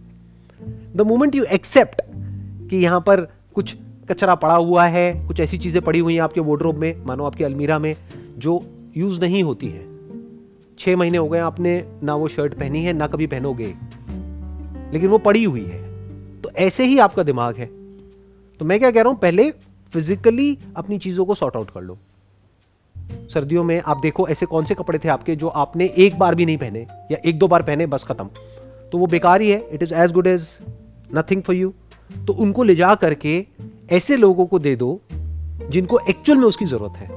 द 0.96 1.00
मोमेंट 1.00 1.34
यू 1.34 1.44
एक्सेप्ट 1.44 2.02
कि 2.70 2.76
यहाँ 2.76 3.00
पर 3.00 3.20
कुछ 3.54 3.76
कचरा 4.10 4.34
पड़ा 4.34 4.54
हुआ 4.54 4.86
है, 4.86 5.26
कुछ 5.26 5.40
ऐसी 5.40 5.58
चीज़ें 5.58 5.82
पड़ी 5.82 5.98
हुई 5.98 6.14
हैं 6.14 6.22
आपके 6.22 6.40
वार्डरोब 6.40 6.76
में, 6.76 7.04
मानो 7.06 7.24
आपके 7.24 7.44
अलमीरा 7.44 7.78
में, 7.78 7.94
जो 8.38 8.62
यूज़ 8.96 9.20
नहीं 9.20 9.42
होती 9.42 9.66
है 9.66 9.88
छह 10.81 10.97
महीने 10.97 11.19
हो 11.19 11.29
गए 11.29 11.38
आपने 11.38 11.85
ना 12.03 12.15
वो 12.15 12.29
शर्ट 12.29 12.55
पहनी 12.55 12.85
है, 12.85 12.93
ना 12.93 13.06
कभी 13.06 13.27
पहनोगे। 13.27 13.75
लेकिन 14.93 15.09
वो 15.09 15.19
पड़ी 15.19 15.44
हुई 15.44 15.65
है। 15.65 15.82
तो 16.43 16.50
ऐसे 16.50 16.85
ही 16.85 16.99
आपका 16.99 17.23
दिमाग 17.23 17.56
है। 17.56 17.67
तो 18.61 18.65
मैं 18.65 18.79
क्या 18.79 18.91
कह 18.91 19.03
रहा 19.03 19.11
हूँ, 19.11 19.19
पहले 19.19 19.50
फिजिकली 19.93 20.59
अपनी 20.77 20.99
चीज़ों 20.99 21.25
को 21.25 21.35
सॉर्ट 21.35 21.56
आउट 21.56 21.71
कर 21.71 21.82
लो। 21.82 21.99
सर्दियों 23.35 23.65
में 23.65 23.81
आप 23.81 24.00
देखो, 24.00 24.29
ऐसे 24.29 24.47
कौन 24.47 24.65
से 24.65 24.75
कपड़े 24.75 24.99
थे 24.99 25.09
आपके 25.09 25.37
जो 25.37 25.49
आपने 25.49 25.87
एक 25.99 26.19
बार 26.19 26.35
भी 26.35 26.47
नहीं 26.47 26.56
पहने, 26.56 26.87
या 27.12 27.19
एक 27.27 27.38
दो 27.38 27.49
बार 27.49 27.62
पहने, 27.62 27.87
बस 27.87 28.05
खत्म। 28.05 28.29
तो 28.93 28.99
वो 28.99 29.06
बेकार 29.06 29.41
ही 29.41 29.50
है। 29.50 29.61
It 29.73 29.82
is 29.82 29.94
as 29.94 30.12
good 30.12 30.27
as 30.27 30.47
nothing 31.17 31.43
for 31.43 31.56
you 31.56 31.73
तो 32.27 32.32
उनको 32.32 32.62
ले 32.62 32.75
जा 32.75 32.94
करके 32.94 33.47
ऐसे 33.93 34.17
लोगों 34.17 34.47
को 34.47 34.59
दे 34.59 34.77
दो, 34.77 35.00
जिनको 35.71 35.99
एक्चुअल 36.09 36.38
में 36.38 36.47
उसकी 36.47 36.65
ज़रूरत 36.65 36.97
है। 36.97 37.09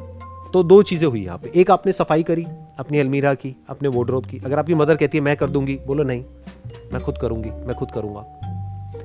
तो 0.51 0.63
दो 0.63 0.81
चीज़ें 0.81 1.07
हुई 1.07 1.23
यहाँ 1.25 1.37
पे। 1.37 1.51
एक 1.55 1.71
आपने 1.71 1.91
सफ़ाई 1.91 2.23
करी 2.23 2.45
अपनी 2.79 2.99
अलमीरा 2.99 3.33
की, 3.33 3.55
अपने 3.67 3.89
वार्ड्रोब 3.89 4.25
की। 4.25 4.37
अगर 4.37 4.59
आपकी 4.59 4.73
मदर 4.73 4.95
कहती 4.95 5.17
है, 5.17 5.23
मैं 5.23 5.37
कर 5.37 5.49
दूँगी, 5.49 5.79
बोलो, 5.87 6.03
नहीं, 6.03 6.23
मैं 6.93 7.01
खुद 7.01 7.17
करूँगी, 7.17 7.49
मैं 7.49 7.75
खुद 7.75 7.91
करूँगा। 7.91 8.25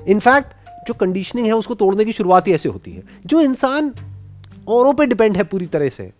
इनफैक्ट 0.07 0.53
जो 0.87 0.93
कंडीशनिंग 0.93 1.47
है, 1.47 1.53
उसको 1.53 1.75
तोड़ने 1.75 2.05
की 2.05 2.11
शुरुआत 2.11 2.47
ही 2.47 2.53
ऐसे 2.53 2.69
होती 2.69 2.91
है। 2.91 3.03
जो 3.25 3.41
इंसान 3.41 3.93
औरों 4.67 4.93
पे 4.93 5.05
डिपेंड 5.05 5.37
है 5.37 5.43
पूरी 5.43 5.65
तरह 5.65 5.89
से 5.89 6.11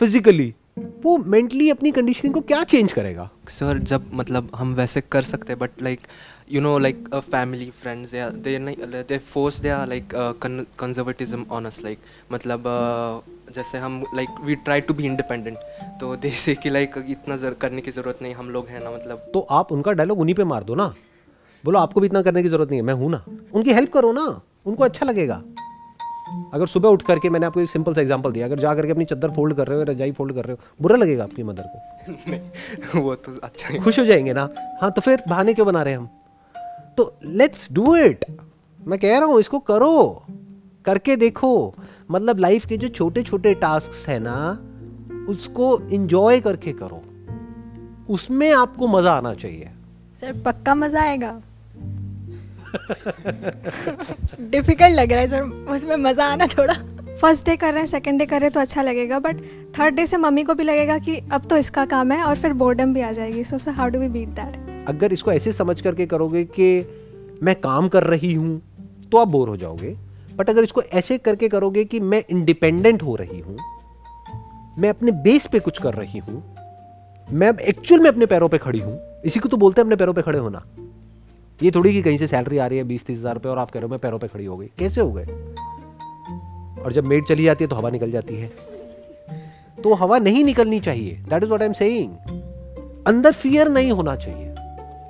फिजिकली 0.00 0.54
वो 1.02 1.16
मेंटली 1.18 1.70
अपनी 1.70 1.90
कंडीशनिंग 1.90 2.34
को 2.34 2.40
क्या 2.40 2.64
चेंज 2.64 2.92
करेगा? 2.92 3.30
सर 3.48 3.78
जब 3.78 4.04
मतलब 4.14 4.50
हम 4.56 4.74
वैसे 4.74 5.00
कर 5.00 5.22
सकते 5.22 5.52
हैं 5.52 5.58
but 5.58 5.82
like 5.82 6.00
you 6.52 6.60
know 6.60 6.78
like 6.78 7.08
family 7.14 7.70
friends 7.70 8.14
या 8.14 8.28
दे 8.30 8.58
नहीं 8.58 9.02
they 9.08 9.18
force 9.18 9.60
they 9.60 9.68
like 9.86 10.12
conservatism 10.78 11.44
on 11.50 11.64
us 11.64 11.80
like 11.84 11.98
मतलब 12.32 12.60
uh, 12.62 13.54
जैसे 13.54 13.78
हम 13.78 14.02
like 14.14 14.28
we 14.44 14.54
try 14.54 14.80
to 14.80 14.94
be 14.94 15.04
independent 15.04 15.58
तो 16.00 16.14
जैसे 16.16 16.54
कि 16.54 16.70
लाइक 16.70 16.94
इतना 17.08 17.36
जर 17.36 17.54
करने 17.54 17.80
की 17.80 17.90
ज़रूरत 17.90 18.18
नहीं 18.22 18.34
हम 18.34 18.50
लोग 18.50 18.68
हैं 18.68 18.84
ना 18.84 18.90
मतलब। 18.90 19.30
तो 19.34 19.40
आप 19.50 19.72
उनका 19.72 19.92
डायलॉग 19.92 20.20
उन्हीं 20.20 20.34
पे 20.34 20.44
मार 20.44 20.64
दो 20.64 20.74
ना। 20.74 20.86
बोलो 21.64 21.78
आपको 21.78 22.00
भी 22.00 22.06
इतना 22.06 22.22
करने 22.22 22.42
की 22.42 22.48
ज़रूरत 22.48 22.70
नहीं 22.70 22.80
है 22.80 22.86
मैं 22.86 22.94
हूँ 22.94 23.10
ना। 23.10 23.24
उनकी 23.54 23.72
हेल्प 23.72 23.92
करो 23.92 24.12
ना 24.12 24.24
उनको 24.66 24.84
अच्छा 24.84 25.06
लगेगा। 25.06 25.42
अगर 26.54 26.66
सुबह 26.66 26.88
उठ 26.88 27.02
करके 27.02 27.30
मैंने 27.30 27.46
आपको 27.46 27.60
एक 27.60 27.70
सिंपल 27.70 27.94
सा 27.94 28.00
एग्जांपल 28.00 28.32
दिया 28.32 28.46
अगर 28.46 28.58
जा 28.58 28.74
करके 28.74 28.90
अपनी 28.90 29.04
चद्दर 29.04 29.30
फोल्ड 29.30 29.56
कर 29.56 29.66
रहे 29.66 29.78
हो 29.78 29.84
रजाई 29.84 30.12
फोल्ड 30.12 30.34
कर 30.34 30.44
रहे 30.44 30.52
हो 30.52 30.82
बुरा 30.82 30.96
लगेगा 30.96 31.24
आपकी 31.24 31.42
मदर 31.42 31.62
को। 31.62 32.12
नहीं 32.30 33.02
वो 33.02 33.14
तो 33.14 33.36
अच्छा 33.42 33.78
खुश 33.84 33.98
हो 33.98 34.04
जाएँगे 34.04 34.32
ना। 34.32 34.48
हाँ 34.82 34.90
तो 34.90 35.00
फिर 35.00 35.22
बहाने 35.28 35.54
क्यों 35.54 35.66
बना 35.66 35.82
रहे 35.82 35.92
हैं 35.92 36.00
हम? 36.00 36.08
तो 36.96 37.12
लेट्स 37.24 37.68
डू 37.72 37.94
इट 37.96 38.24
मैं 38.80 38.98
कह 38.98 39.18
रहा 39.18 39.28
हूँ 39.28 39.40
इसको 39.40 39.58
करो। 39.60 40.24
करके 40.84 41.16
देखो। 41.16 41.74
मतलब 42.10 42.38
लाइफ 42.38 42.66
के 42.66 42.76
जो 42.76 42.88
छोटे 42.88 43.22
छोटे 43.22 43.54
टास्क 43.56 44.08
है 44.08 44.18
ना 44.18 44.36
उसको 45.28 45.78
इंजॉय 45.90 46.40
करके 46.40 46.72
करो। 46.72 47.02
उसमें 48.08 48.50
आपको 48.52 48.86
मज़ा 48.88 49.12
आना 49.12 49.34
चाहिए। 49.34 49.70
सर 50.20 50.42
पक्का 50.42 50.74
मज़ा 50.74 51.02
आएगा? 51.02 51.30
डिफ़िकल्ट 54.42 54.94
लग 54.94 55.12
रहा 55.12 55.20
है 55.20 55.26
सर। 55.26 55.42
उसमें 55.74 55.96
मज़ा 55.96 56.26
आना 56.26 56.46
थोड़ा। 56.48 56.74
फ़र्स्ट 57.20 57.46
डे 57.46 57.56
कर 57.56 57.72
रहे 57.72 57.80
हैं 57.80 57.86
सेकंड 57.86 58.18
डे 58.18 58.26
कर 58.26 58.40
रहे 58.40 58.46
हैं 58.46 58.52
तो 58.52 58.60
अच्छा 58.60 58.82
लगेगा। 58.82 59.18
बट 59.18 59.40
थर्ड 59.78 59.94
डे 59.94 60.06
से 60.06 60.16
मम्मी 60.16 60.44
को 60.44 60.54
भी 60.54 60.64
लगेगा 60.64 60.98
कि 60.98 61.20
अब 61.32 61.48
तो 61.50 61.56
इसका 61.56 61.84
काम 61.86 62.12
है 62.12 62.22
और 62.22 62.36
फिर 62.36 62.52
बोर्डम 62.54 62.94
भी 62.94 63.00
आ 63.00 63.12
जाएगी। 63.12 63.44
So 63.44 63.58
sir 63.58 63.70
how 63.72 63.88
do 63.88 63.98
we 63.98 64.08
beat 64.08 64.28
that 64.30 64.56
अगर 64.88 65.12
इसको 65.12 65.32
ऐसे 65.32 65.52
समझ 65.52 65.80
करके 65.80 66.06
करोगे 66.06 66.44
कि 66.50 66.68
मैं 67.42 67.54
काम 67.60 67.88
कर 67.88 68.04
रही 68.04 68.32
हूँ 68.34 68.60
तो 69.12 69.18
आप 69.18 69.28
बोर 69.28 69.48
हो 69.48 69.56
जाओगे। 69.56 69.96
बट 70.36 70.50
अगर 70.50 70.64
इसको 70.64 70.82
ऐसे 70.82 71.18
करके 71.18 71.48
करोगे 71.48 71.84
कि 71.84 72.00
मैं 72.02 72.22
इंडिपेंडेंट 72.30 73.02
हो 73.02 73.14
रही 73.16 73.40
हूँ, 73.40 73.56
मैं 74.78 74.88
अपने 74.88 75.12
बेस 75.22 75.46
पे 75.46 75.58
कुछ 75.60 75.78
कर 75.82 75.94
रही 75.94 76.18
हूँ, 76.18 76.42
मैं 77.28 77.48
अब 77.48 77.60
एक्चुअल 77.62 78.00
में 78.00 78.10
अपने 78.10 78.26
पैरों 78.26 78.48
पे 78.48 78.58
खड़ी 78.58 78.78
हूँ, 78.78 78.98
इसी 79.24 79.40
को 79.40 79.48
तो 79.48 79.56
बोलते 79.56 79.80
हैं 79.80 79.86
अपने 79.86 79.96
पैरों 79.96 80.14
पे 80.14 80.22
खड़े 80.22 80.38
होना। 80.38 80.62
ये 81.60 81.70
थोड़ी 81.70 81.92
कि 81.92 82.02
कहीं 82.02 82.18
से 82.18 82.26
सैलरी 82.26 82.58
आ 82.58 82.66
रही 82.66 82.78
है 82.78 82.84
बीस 82.84 83.04
तीस 83.06 83.18
हज़ार 83.18 83.34
रुपये 83.34 83.52
और 83.52 83.58
आप 83.58 83.70
कह 83.70 83.80
रहे 83.80 83.86
हो 83.86 83.90
मैं 83.90 83.98
पैरों 84.00 84.18
पे 84.18 84.28
खड़ी 84.28 84.44
हो 84.44 84.56
गई। 84.56 84.66
कैसे 84.78 85.00
हो 85.00 85.12
गए? 85.12 85.24
और 86.82 86.92
जब 86.92 87.04
मेड 87.04 87.24
चली 87.26 87.44
जाती 87.44 87.64
है 87.64 87.68
तो 87.68 87.76
हवा 87.76 87.90
निकल 87.90 88.10
जाती 88.10 88.34
है। 88.34 88.50
तो 89.78 89.94
हवा 89.94 90.18
नहीं 90.18 90.44
निकलनी 90.44 90.80
चाहिए। 90.80 91.14
That 91.28 91.42
is 91.42 91.50
what 91.50 91.60
I 91.60 91.66
am 91.66 91.72
saying 91.74 92.10
अंदर 93.06 93.32
फियर 93.34 93.68
नहीं 93.68 93.92
होना 93.92 94.16
चाहिए। 94.16 94.54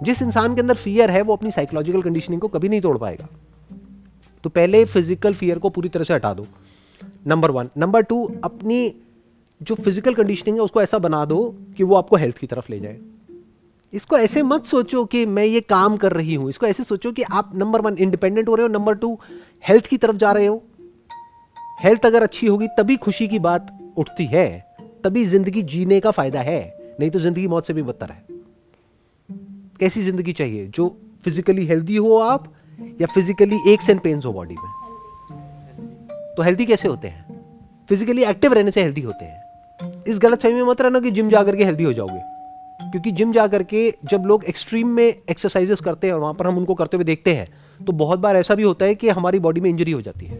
जिस 0.02 0.22
इंसान 0.22 0.54
के 0.54 0.60
अंदर 0.60 0.74
फियर 0.74 1.10
है, 1.10 1.22
वो 1.22 1.36
अपनी 1.36 1.50
साइकोलॉजिकल 1.50 2.02
कंडीशनिंग 2.02 2.40
को 2.40 2.48
कभी 2.48 2.68
नहीं 2.68 2.80
तोड़ 2.80 2.96
पाएगा। 2.98 3.28
तो 4.44 4.50
पहले 4.50 4.84
फ़िज़िकल 4.84 5.34
फियर 5.34 5.58
को 5.58 5.70
पूरी 5.70 5.88
तरह 5.88 6.04
से 6.04 6.14
हटा 6.14 6.32
दो 6.34 6.46
नंबर 7.26 7.50
वन 7.50 7.68
नंबर 7.78 8.02
टू 8.02 8.24
अपनी 8.44 8.94
जो 9.60 9.74
फ़िज़िकल 9.74 10.14
कंडीशनिंग 10.14 10.56
है, 10.56 10.62
उसको 10.62 10.82
ऐसा 10.82 10.98
बना 10.98 11.24
दो 11.24 11.54
कि 11.76 11.84
वो 11.84 11.94
आपको 11.94 12.16
हेल्थ 12.16 12.38
की 12.38 12.46
तरफ़ 12.46 12.70
ले 12.70 12.80
जाए। 12.80 12.98
इसको 13.92 14.18
ऐसे 14.18 14.42
मत 14.42 14.64
सोचो 14.64 15.04
कि 15.04 15.24
मैं 15.26 15.44
ये 15.44 15.60
काम 15.62 15.96
कर 15.96 16.12
रही 16.12 16.34
हूँ। 16.34 16.48
इसको 16.48 16.66
ऐसे 16.66 16.84
सोचो 16.84 17.12
कि 17.12 17.22
आप 17.22 17.52
नंबर 17.54 17.80
वन 17.80 17.96
इंडिपेंडेंट 17.98 18.48
हो 18.48 18.54
रहे 18.54 18.66
हो। 18.66 18.72
नंबर 18.72 18.94
टू 18.94 19.18
हेल्थ 19.64 19.86
की 19.86 19.96
तरफ़ 19.96 20.16
जा 20.16 20.32
रहे 20.32 20.46
हो। 20.46 20.62
हेल्थ 21.82 22.06
अगर 22.06 22.22
अच्छी 22.22 22.46
होगी, 22.46 22.68
तभी 22.78 22.96
खुशी 22.96 23.28
की 23.28 23.38
बात 23.38 23.76
उठती 23.96 24.26
है, 24.26 24.48
तभी 25.04 25.24
ज़िंदगी 25.24 25.62
जीने 25.64 26.00
का 26.00 26.10
फ़ायदा 26.10 26.40
है। 26.40 26.96
नहीं 27.00 27.10
तो 27.10 27.18
ज़िंदगी 27.18 27.46
मौत 27.46 27.66
से 27.66 27.72
भी 27.72 27.82
बदतर 27.82 28.10
है। 28.10 28.35
कैसी 29.80 30.02
ज़िंदगी 30.02 30.32
चाहिए? 30.32 30.66
जो 30.66 30.96
फिजिकली 31.24 31.66
हेल्दी 31.66 31.96
हो 31.96 32.16
आप, 32.16 32.52
या 33.00 33.06
फिजिकली 33.06 33.58
एक्स 33.68 33.90
एंड 33.90 34.00
पेन्स 34.00 34.26
हो 34.26 34.32
बॉडी 34.32 34.54
में? 34.54 34.70
तो 36.36 36.42
हेल्दी 36.42 36.66
कैसे 36.66 36.88
होते 36.88 37.08
हैं? 37.08 37.24
फिजिकली 37.88 38.24
एक्टिव 38.24 38.52
रहने 38.52 38.70
से 38.70 38.82
हेल्दी 38.82 39.00
होते 39.00 39.24
हैं। 39.24 40.02
इस 40.08 40.18
गलत 40.18 40.42
फहमी 40.42 40.54
में 40.54 40.62
मत 40.62 40.80
रहना 40.80 41.00
कि 41.00 41.10
जिम 41.10 41.28
जाकर 41.30 41.56
के 41.56 41.64
हेल्दी 41.64 41.84
हो 41.84 41.92
जाओगे। 41.92 42.20
क्योंकि 42.80 43.10
जिम 43.10 43.32
जा 43.32 43.46
करके 43.46 43.92
जब 44.04 44.24
लोग 44.26 44.44
एक्सट्रीम 44.44 44.88
में 44.88 45.04
एक्सरसाइजेस 45.04 45.80
करते 45.80 46.06
हैं 46.06 46.14
और 46.14 46.20
वहाँ 46.20 46.34
पर 46.34 46.46
हम 46.46 46.58
उनको 46.58 46.74
करते 46.74 46.96
हुए 46.96 47.04
देखते 47.04 47.34
हैं 47.34 47.48
तो 47.80 47.92
बहुत 47.92 48.18
बार 48.18 48.36
ऐसा 48.36 48.54
भी 48.54 48.62
होता 48.62 48.86
है 48.86 48.94
कि 48.94 49.08
हमारी 49.08 49.38
बॉडी 49.38 49.60
में 49.60 49.70
इंजरी 49.70 49.92
हो 49.92 50.02
जाती 50.02 50.26
है। 50.26 50.38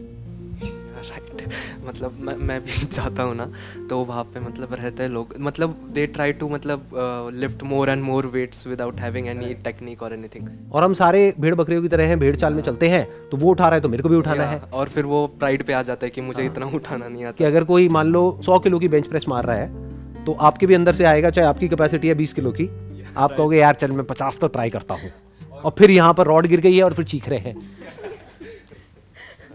मतलब 1.87 2.17
मैं 2.21 2.35
मैं 2.47 2.59
भी 2.61 2.85
जाता 2.91 3.23
हूँ 3.23 3.35
ना 3.35 3.45
तो 3.89 3.97
वहाँ 4.05 4.23
पे 4.23 4.39
मतलब 4.39 4.73
रहते 4.73 5.03
हैं 5.03 5.09
लोग। 5.09 5.33
मतलब 5.39 5.75
दे 5.93 6.05
ट्राई 6.07 6.33
टू 6.33 6.49
मतलब 6.49 6.89
lift 7.35 7.63
more 7.63 7.89
and 7.89 8.03
more 8.03 8.25
weights 8.27 8.67
without 8.67 8.99
having 8.99 9.27
any 9.27 9.53
technique 9.63 10.03
और 10.03 10.13
एनीथिंग 10.13 10.47
और 10.73 10.83
हम 10.83 10.93
सारे 10.93 11.33
भेड़ 11.39 11.53
बकरियों 11.55 11.81
की 11.81 11.87
तरह 11.87 12.07
हैं 12.07 12.19
भेड़ 12.19 12.35
चाल 12.35 12.53
में 12.53 12.61
चलते 12.63 12.89
हैं 12.89 13.05
तो 13.29 13.37
वो 13.37 13.51
उठा 13.51 13.65
रहा 13.65 13.75
है 13.75 13.81
तो 13.81 13.89
मेरे 13.89 14.03
को 14.03 14.09
भी 14.09 14.15
उठाना 14.15 14.43
है। 14.43 14.59
और 14.73 14.89
फिर 14.89 15.05
वो 15.05 15.25
प्राइड 15.39 15.63
पे 15.63 15.73
आ 15.73 15.81
जाता 15.83 16.05
है 16.05 16.09
कि 16.09 16.21
मुझे 16.21 16.45
इतना 16.45 16.65
उठाना 16.75 17.07
नहीं 17.07 17.23
आता। 17.23 17.37
कि 17.37 17.43
अगर 17.43 17.63
कोई 17.65 17.87
मान 17.89 18.07
लो 18.07 18.39
सौ 18.45 18.59
किलो 18.59 18.79
की 18.79 18.87
बेंच 18.87 19.07
प्रेस 19.07 19.25
मार 19.29 19.45
रहा 19.45 19.55
है 19.55 20.25
तो 20.25 20.33
आपके 20.41 20.65
भी 20.65 20.73
अंदर 20.73 20.95
से 20.95 21.03
आएगा 21.05 21.29
चाहे 21.29 21.47
आपकी 21.47 21.67
कैपेसिटी 21.69 22.07
है 22.07 22.13
बीस 22.15 22.33
किलो 22.33 22.51
की। 22.51 22.69
आप 23.17 23.31
कहोगे 23.31 23.57
यार 23.57 23.75
चल 23.75 23.91
मैं 23.91 24.05
पचास 24.05 24.37
तो 24.37 24.47
ट्राई 24.49 24.69
करता 24.69 24.95
हूँ। 24.95 25.11
और 25.57 25.73
फिर 25.77 25.91
यहाँ 25.91 26.13
पर 26.13 26.27
रॉड 26.27 26.47
गिर 26.47 26.59
गई 26.61 26.75
है 26.75 26.83
और 26.83 26.93
फिर 26.93 27.05
चीख 27.05 27.29
रहे 27.29 27.39
हैं। 27.39 27.55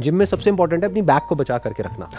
जिम 0.00 0.14
में 0.14 0.24
सबसे 0.26 0.50
इंपॉर्टेंट 0.50 0.82
है 0.84 0.90
अपनी 0.90 1.02
बैक 1.02 1.22
को 1.28 1.34
बचा 1.34 1.58
करके 1.58 1.82
रखना। 1.82 2.10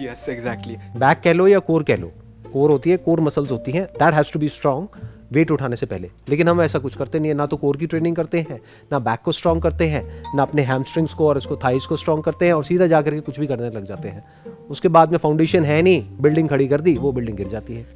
यस 0.00 0.28
एग्जैक्टली 0.28 0.76
बैक 0.96 1.20
कह 1.20 1.32
लो 1.32 1.46
या 1.46 1.58
कोर 1.58 1.82
कह 1.82 1.96
लो। 1.96 2.12
कोर 2.52 2.70
होती 2.70 2.90
है 2.90 2.96
कोर 2.96 3.20
मसल्स 3.20 3.50
होती 3.50 3.72
हैं। 3.72 3.84
That 3.84 4.14
has 4.14 4.32
to 4.32 4.38
be 4.38 4.48
strong 4.48 4.86
weight 5.32 5.50
उठाने 5.50 5.76
से 5.76 5.86
पहले। 5.86 6.10
लेकिन 6.28 6.48
हम 6.48 6.60
ऐसा 6.62 6.78
कुछ 6.78 6.96
करते 6.96 7.18
नहीं 7.18 7.28
है। 7.28 7.36
ना 7.36 7.46
तो 7.46 7.56
कोर 7.56 7.76
की 7.76 7.86
ट्रेनिंग 7.86 8.16
करते 8.16 8.40
हैं 8.40 8.60
ना 8.92 8.98
बैक 8.98 9.20
को 9.24 9.32
स्ट्रांग 9.32 9.62
करते 9.62 9.86
हैं 9.88 10.22
ना 10.36 10.42
अपने 10.42 10.62
हैमस्ट्रिंग्स 10.62 11.14
को 11.14 11.28
और 11.28 11.38
इसको 11.38 11.56
थाइस 11.56 11.86
को 11.86 11.96
स्ट्रांग 11.96 12.22
करते 12.22 12.46
हैं 12.46 12.52
और 12.52 12.64
सीधा 12.64 12.86
जाकर 12.86 13.14
के 13.14 13.20
कुछ 13.20 13.40
भी 13.40 13.46
करने 13.46 13.70
लग 13.70 13.86
जाते 13.86 14.08
हैं। 14.08 14.24
उसके 14.70 14.88
बाद 14.88 15.10
में 15.10 15.18
फाउंडेशन 15.18 15.64
है 15.64 15.80
नहीं। 15.82 16.04
बिल्डिंग 16.20 16.48
खड़ी 16.48 16.68
कर 16.68 16.80
दी 16.80 16.96
वो 16.96 17.12
बिल्डिंग 17.12 17.36
गिर 17.36 17.48
जाती 17.48 17.74
है। 17.74 17.86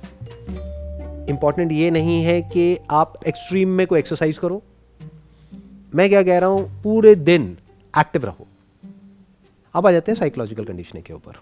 इंपॉर्टेंट 1.29 1.73
ये 1.73 1.91
नहीं 1.91 2.23
है 2.25 2.41
कि 2.43 2.79
आप 2.91 3.15
एक्सट्रीम 3.27 3.69
में 3.69 3.87
कोई 3.87 3.99
एक्सरसाइज 3.99 4.39
करो। 4.39 4.63
मैं 5.95 6.09
क्या 6.09 6.23
कह 6.23 6.39
रहा 6.39 6.49
हूँ? 6.49 6.83
पूरे 6.83 7.15
दिन 7.15 7.57
एक्टिव 7.95 8.25
रहो। 8.25 8.47
अब 9.77 9.87
आ 9.87 9.91
जाते 9.93 10.13
हैं 10.13 10.19
साइकोलॉजिकल 10.19 10.65
कंडीशनिंग 10.65 11.05
के 11.05 11.13
ऊपर। 11.13 11.33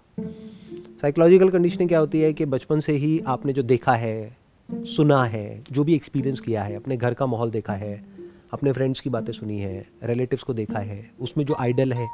साइकोलॉजिकल 1.02 1.50
कंडीशनिंग 1.50 1.88
क्या 1.88 1.98
होती 1.98 2.20
है 2.20 2.32
कि 2.32 2.44
बचपन 2.44 2.80
से 2.80 2.92
ही 2.92 3.20
आपने 3.26 3.52
जो 3.52 3.62
देखा 3.62 3.94
है, 3.94 4.36
सुना 4.68 5.24
है, 5.24 5.62
जो 5.72 5.84
भी 5.84 5.94
एक्सपीरियंस 5.94 6.40
किया 6.40 6.62
है, 6.62 6.76
अपने 6.76 6.96
घर 6.96 7.14
का 7.14 7.26
माहौल 7.26 7.50
देखा 7.50 7.72
है, 7.72 8.04
अपने 8.52 8.72
फ्रेंड्स 8.72 9.00
की 9.00 9.10
बातें 9.10 9.32
सुनी 9.32 9.60
है 9.60 9.86
रिलेटिव्स 10.04 10.42
को 10.42 10.54
देखा 10.54 10.78
है, 10.78 11.10
उसमें 11.20 11.44
जो 11.46 11.54
आइडल 11.54 11.92
है, 11.92 12.08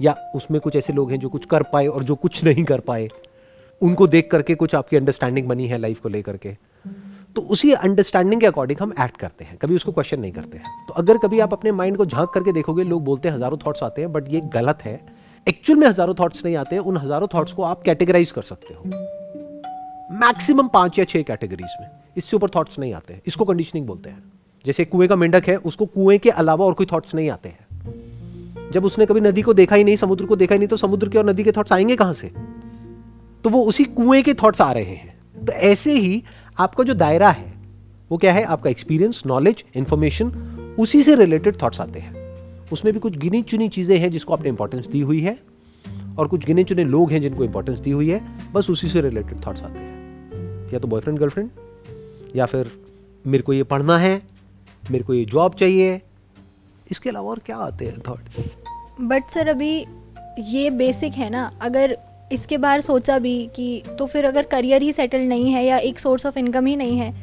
या 0.00 0.14
उसमें 0.34 0.60
कुछ 0.60 0.76
ऐसे 0.76 0.92
लोग 0.92 1.10
हैं 1.10 1.18
जो 1.18 1.28
कुछ 1.28 1.44
कर 1.44 1.62
पाए 1.62 1.86
और 1.86 2.04
जो 2.04 2.14
कुछ 2.14 2.44
नहीं 2.44 2.64
कर 2.64 2.80
पाए, 2.80 3.08
उनको 3.82 4.06
देख 4.06 4.30
करके 4.30 4.54
कुछ 4.54 4.74
आपकी 4.74 4.96
अंडरस्टैंडिंग 4.96 5.48
बनी 5.48 5.66
है 5.66 5.78
लाइफ 5.78 6.00
को 6.00 6.08
लेकर 6.08 6.36
के। 6.36 6.56
तो 7.36 7.42
उसी 7.42 7.72
अंडरस्टैंडिंग 7.72 8.40
के 8.40 8.46
अकॉर्डिंग 8.46 8.80
हम 8.80 8.94
एक्ट 9.00 9.16
करते 9.16 9.44
हैं, 9.44 9.56
कभी 9.56 9.74
उसको 9.74 9.92
क्वेश्चन 9.92 10.20
नहीं 10.20 10.32
करते 10.32 10.58
हैं। 10.58 10.86
तो 10.88 10.94
अगर 10.94 11.18
कभी 11.18 11.40
आप 11.40 11.52
अपने 11.52 11.72
माइंड 11.72 11.96
को 11.96 12.06
झाँक 12.06 12.30
करके 12.30 12.52
देखोगे, 12.52 12.84
लोग 12.84 13.04
बोलते 13.04 13.28
हैं, 13.28 13.36
हज़ारों 13.36 13.58
थॉट्स 13.66 13.82
आते 13.82 14.02
हैं 14.02 14.12
बट 14.12 14.32
ये 14.32 14.40
गलत 14.40 14.78
है। 14.82 15.19
एक्चुअल 15.48 15.78
में 15.78 15.86
हज़ारों 15.86 16.14
थॉट्स 16.14 16.44
नहीं 16.44 16.56
आते, 16.56 16.78
उन 16.78 16.96
हज़ारों 16.96 17.28
थॉट्स 17.34 17.52
को 17.52 17.62
आप 17.62 17.82
कैटेगराइज 17.82 18.30
कर 18.30 18.42
सकते 18.42 18.74
हो। 18.74 18.82
मैक्सिमम 20.16 20.68
पाँच 20.68 20.98
या 20.98 21.04
छह 21.04 21.22
कैटेगरीज 21.22 21.76
में। 21.80 21.88
इससे 22.16 22.36
ऊपर 22.36 22.48
थॉट्स 22.48 22.78
नहीं 22.78 22.94
आते। 22.94 23.14
हैं 23.14 23.22
इसको 23.26 23.44
कंडीशनिंग 23.44 23.86
बोलते 23.86 24.10
हैं। 24.10 24.22
जैसे 24.66 24.84
कुएँ 24.84 25.08
का 25.08 25.16
मेंढक 25.16 25.48
है, 25.48 25.56
उसको 25.56 25.86
कुएँ 25.86 26.18
के 26.18 26.30
अलावा 26.30 26.66
और 26.66 26.72
कोई 26.72 26.86
थॉट्स 26.86 27.14
नहीं 27.14 27.30
आते 27.30 27.48
हैं। 27.48 28.70
जब 28.70 28.84
उसने 28.84 29.06
कभी 29.06 29.20
नदी 29.20 29.42
को 29.42 29.54
देखा 29.54 29.76
ही 29.76 29.84
नहीं, 29.84 29.96
समुद्र 29.96 30.26
को 30.26 30.36
देखा 30.36 30.54
ही 30.54 30.58
नहीं 30.58 30.68
तो 30.68 30.76
समुद्र 30.76 31.08
के 31.08 31.18
और 31.18 31.24
नदी 31.24 31.44
के 31.44 31.52
थॉट्स 31.52 31.72
आएँगे 31.72 31.96
कहाँ 31.96 32.12
से? 32.12 32.32
तो 33.44 33.50
वो 33.50 33.64
उसी 33.64 33.84
कुएँ 33.84 34.22
के 34.22 34.34
थॉट्स 34.34 34.60
आ 34.60 34.72
रहे 34.72 34.84
हैं। 34.84 35.46
तो 35.46 35.52
ऐसे 35.52 35.92
ही 35.92 36.22
आपका 36.58 36.84
जो 36.84 36.94
दायरा 36.94 37.30
है, 37.30 37.52
वो 38.10 38.18
क्या 38.18 38.32
है? 38.32 38.44
आपका 38.44 38.70
एक्सपीरियंस 38.70 39.22
नॉलेज 39.26 39.64
इंफॉर्मेशन 39.74 40.32
उसी 40.78 41.02
से 41.02 41.14
रिलेटेड 41.14 41.62
थॉट्स 41.62 41.80
आते 41.80 42.00
हैं। 42.00 42.19
उसमें 42.72 42.92
भी 42.94 43.00
कुछ 43.00 43.16
गिनी 43.18 43.42
चुनी 43.42 43.68
चीज़ें 43.68 43.96
हैं 43.98 44.10
जिसको 44.10 44.32
आपने 44.32 44.48
इंपॉर्टेंस 44.48 44.86
दी 44.86 45.00
हुई 45.00 45.20
है 45.20 45.38
और 46.18 46.28
कुछ 46.28 46.44
गिने 46.44 46.64
चुने 46.64 46.84
लोग 46.84 47.10
हैं 47.12 47.20
जिनको 47.22 47.44
इंपॉर्टेंस 47.44 47.78
दी 47.78 47.90
हुई 47.90 48.10
है। 48.10 48.20
बस 48.52 48.70
उसी 48.70 48.88
से 48.88 49.00
रिलेटेड 49.00 49.46
थॉट्स 49.46 49.62
आते 49.62 49.78
हैं। 49.78 50.72
या 50.72 50.78
तो 50.78 50.88
बॉयफ्रेंड 50.88 51.18
गर्लफ्रेंड 51.18 51.50
या 52.36 52.46
फिर 52.46 52.70
मेरे 53.24 53.42
को 53.42 53.52
ये 53.52 53.62
पढ़ना 53.64 53.98
है, 53.98 54.22
मेरे 54.90 55.04
को 55.04 55.14
ये 55.14 55.24
जॉब 55.24 55.54
चाहिए। 55.54 56.00
इसके 56.90 57.10
अलावा 57.10 57.30
और 57.30 57.38
क्या 57.46 57.56
आते 57.56 57.86
हैं 57.86 58.00
थॉट्स 58.08 58.36
बट 59.00 59.28
सर 59.30 59.48
अभी 59.48 59.74
ये 60.48 60.70
बेसिक 60.70 61.12
है 61.12 61.30
ना, 61.30 61.50
अगर 61.62 61.96
इसके 62.32 62.58
बाहर 62.58 62.80
सोचा 62.80 63.18
भी 63.18 63.34
कि 63.56 63.82
तो 63.98 64.06
फिर 64.06 64.24
अगर 64.24 64.42
करियर 64.42 64.82
ही 64.82 64.92
सेटल 64.92 65.20
नहीं 65.20 65.50
है 65.52 65.64
या 65.64 65.78
एक 65.78 65.98
सोर्स 65.98 66.26
ऑफ़ 66.26 66.38
इनकम 66.38 66.66
ही 66.66 66.76
नहीं 66.76 66.98
है 66.98 67.14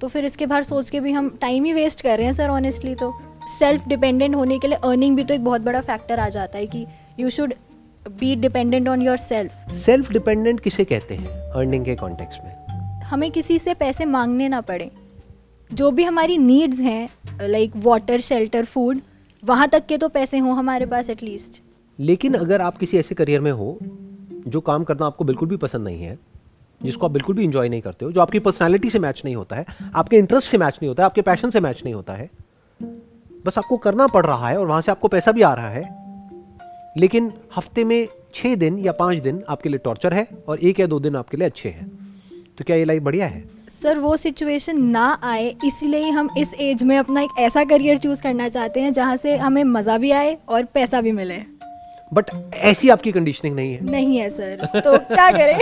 तो 0.00 0.08
फिर 0.08 0.24
इसके 0.24 0.46
बाहर 0.46 0.62
सोच 0.62 0.90
के 0.90 1.00
भी 1.00 1.12
हम 1.12 1.28
टाइम 1.40 1.64
ही 1.64 1.72
वेस्ट 1.72 2.00
कर 2.00 2.16
रहे 2.16 2.26
हैं 2.26 2.32
सर 2.32 2.48
ऑनेस्टली 2.48 2.94
तो। 2.94 3.12
सेल्फ 3.48 3.88
डिपेंडेंट 3.88 4.34
होने 4.34 4.58
के 4.58 4.68
लिए 4.68 4.78
अर्निंग 4.84 5.16
भी 5.16 5.24
तो 5.24 5.34
एक 5.34 5.44
बहुत 5.44 5.60
बड़ा 5.60 5.80
फैक्टर 5.80 6.20
आ 6.20 6.28
जाता 6.28 6.58
है 6.58 6.66
कि 6.66 6.86
you 7.20 7.30
should 7.30 7.54
be 8.08 8.36
dependent 8.36 8.88
on 8.88 9.02
yourself 9.16 9.52
self 9.74 10.12
dependent 10.12 10.60
किसे 10.60 10.84
कहते 10.84 11.14
हैं 11.14 11.28
अर्निंग 11.28 11.84
के 11.84 11.94
कॉन्टेक्स्ट 11.94 12.40
में? 12.44 12.66
हमें 13.00 13.30
किसी 13.30 13.58
से 13.58 13.74
पैसे 13.74 14.04
मांगने 14.04 14.48
ना 14.48 14.60
पड़े। 14.60 14.90
जो 15.72 15.90
भी 15.90 16.04
हमारी 16.04 16.38
नीड्स 16.38 16.80
हैं 16.80 17.08
लाइक 17.42 17.72
वाटर 17.76 18.20
शेल्टर 18.20 18.64
फ़ूड 18.64 19.00
वहाँ 19.44 19.68
तक 19.68 19.86
के 19.86 19.98
तो 19.98 20.08
पैसे 20.08 20.38
हों 20.38 20.56
हमारे 20.56 20.86
पास 20.86 21.10
एटलीस्ट 21.10 21.62
लेकिन 22.00 22.34
अगर 22.34 22.60
आप 22.60 22.76
किसी 22.76 22.98
ऐसे 22.98 23.14
करियर 23.14 23.40
में 23.40 23.52
हो 23.52 23.78
जो 24.48 24.60
काम 24.60 24.84
करना 24.84 25.06
आपको 25.06 25.24
बिल्कुल 25.24 25.48
भी 25.48 25.56
पसंद 25.56 25.84
नहीं 25.84 26.02
है 26.02 26.18
जिसको 26.82 27.06
आप 27.06 27.12
बिल्कुल 27.12 27.36
भी 27.36 27.44
इंजॉय 27.44 27.68
नहीं 27.68 27.80
करते 27.80 28.04
हो 28.04 28.12
जो 28.12 28.20
आपकी 28.20 28.38
पर्सनालिटी 28.38 28.90
से 28.90 28.98
मैच 28.98 29.22
नहीं 29.24 29.36
होता 29.36 29.56
है 29.56 29.64
आपके 29.94 30.16
इंटरेस्ट 30.16 30.48
से 30.48 30.58
मैच 30.58 30.74
नहीं 30.76 30.88
होता 30.88 31.02
है 31.02 31.04
आपके 31.04 31.22
पैशन 31.22 31.50
से 31.50 31.60
मैच 31.60 31.82
नहीं 31.84 31.94
होता 31.94 32.12
है 32.12 32.30
बस 33.46 33.58
आपको 33.58 33.76
करना 33.76 34.06
पड़ 34.06 34.26
रहा 34.26 34.48
है 34.48 34.58
और 34.58 34.66
वहाँ 34.66 34.80
से 34.80 34.90
आपको 34.90 35.08
पैसा 35.08 35.32
भी 35.32 35.42
आ 35.42 35.54
रहा 35.54 35.68
है। 35.68 35.82
लेकिन 36.98 37.32
हफ़्ते 37.56 37.84
में 37.84 38.08
छह 38.34 38.54
दिन 38.54 38.78
या 38.78 38.92
पाँच 38.92 39.18
दिन 39.18 39.42
आपके 39.48 39.68
लिए 39.68 39.78
टॉर्चर 39.78 40.14
है 40.14 40.28
और 40.48 40.60
एक 40.60 40.80
या 40.80 40.86
दो 40.86 41.00
दिन 41.00 41.16
आपके 41.16 41.36
लिए 41.36 41.46
अच्छे 41.46 41.68
हैं। 41.68 41.86
तो 42.58 42.64
क्या 42.64 42.76
ये 42.76 42.84
लाइफ 42.84 43.02
बढ़िया 43.02 43.26
है? 43.26 43.44
सर 43.82 43.98
वो 43.98 44.16
सिचुएशन 44.16 44.82
ना 44.82 45.18
आए 45.22 45.54
इसलिए 45.64 46.10
हम 46.10 46.28
इस 46.38 46.54
एज 46.54 46.82
में 46.82 46.98
अपना 46.98 47.20
एक 47.20 47.30
ऐसा 47.38 47.64
करियर 47.64 47.98
चूज़ 47.98 48.22
करना 48.22 48.48
चाहते 48.48 48.80
हैं 48.80 48.92
जहाँ 48.92 49.16
से 49.16 49.36
हमें 49.36 49.64
मज़ा 49.64 49.98
भी 49.98 50.10
आए 50.10 50.38
और 50.48 50.64
पैसा 50.64 51.00
भी 51.00 51.12
मिले। 51.12 51.42
बट 52.12 52.30
ऐसी 52.54 52.88
आपकी 52.88 53.12
कंडीशनिंग 53.12 53.56
नहीं 53.56 53.74
है। 53.74 53.90
नहीं 53.90 54.16
है 54.16 54.28
सर। 54.28 54.80
तो 54.80 54.98
क्या 54.98 55.30
करें? 55.30 55.58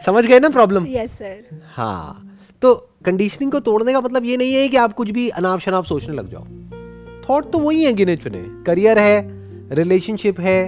समझ 0.06 0.24
गए 0.26 0.40
ना 0.40 0.48
प्रॉब्लम 0.48 0.86
यस 0.86 1.12
सर 1.12 1.60
हाँ। 1.74 2.38
तो 2.62 2.93
कंडीशनिंग 3.04 3.52
को 3.52 3.60
तोड़ने 3.60 3.92
का 3.92 4.00
मतलब 4.00 4.24
ये 4.24 4.36
नहीं 4.36 4.54
है 4.54 4.68
कि 4.68 4.76
आप 4.76 4.92
कुछ 4.92 5.10
भी 5.10 5.28
अनाप 5.30 5.60
शनाप 5.60 5.84
सोचने 5.84 6.14
लग 6.14 6.30
जाओ। 6.30 6.44
थॉट 7.28 7.50
तो 7.52 7.58
वही 7.58 7.84
है 7.84 7.92
गिने 7.92 8.16
चुने। 8.16 8.42
करियर 8.66 8.98
है 8.98 9.74
रिलेशनशिप 9.74 10.40
है 10.40 10.60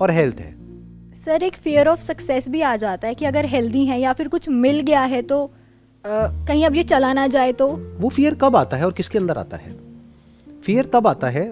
और 0.00 0.10
हेल्थ 0.10 0.40
है। 0.40 0.50
सर 1.24 1.42
एक 1.42 1.56
फियर 1.56 1.88
ऑफ़ 1.88 2.00
सक्सेस 2.00 2.48
भी 2.48 2.60
आ 2.60 2.74
जाता 2.76 3.08
है 3.08 3.14
कि 3.14 3.24
अगर 3.24 3.46
हेल्दी 3.46 3.84
है 3.86 4.00
या 4.00 4.12
फिर 4.12 4.28
कुछ 4.28 4.48
मिल 4.48 4.80
गया 4.80 5.02
है 5.04 5.22
तो 5.22 5.44
आ, 5.44 6.10
कहीं 6.46 6.64
अब 6.66 6.74
ये 6.74 6.82
चला 6.82 7.12
ना 7.12 7.26
जाए 7.26 7.52
तो। 7.52 7.68
वो 7.98 8.08
फियर 8.08 8.34
कब 8.34 8.56
आता 8.56 8.76
है 8.76 8.86
और 8.86 8.92
किसके 8.92 9.18
अंदर 9.18 9.38
आता 9.38 9.56
है? 9.56 9.74
फियर 10.64 10.90
तब 10.92 11.06
आता 11.06 11.28
है 11.28 11.44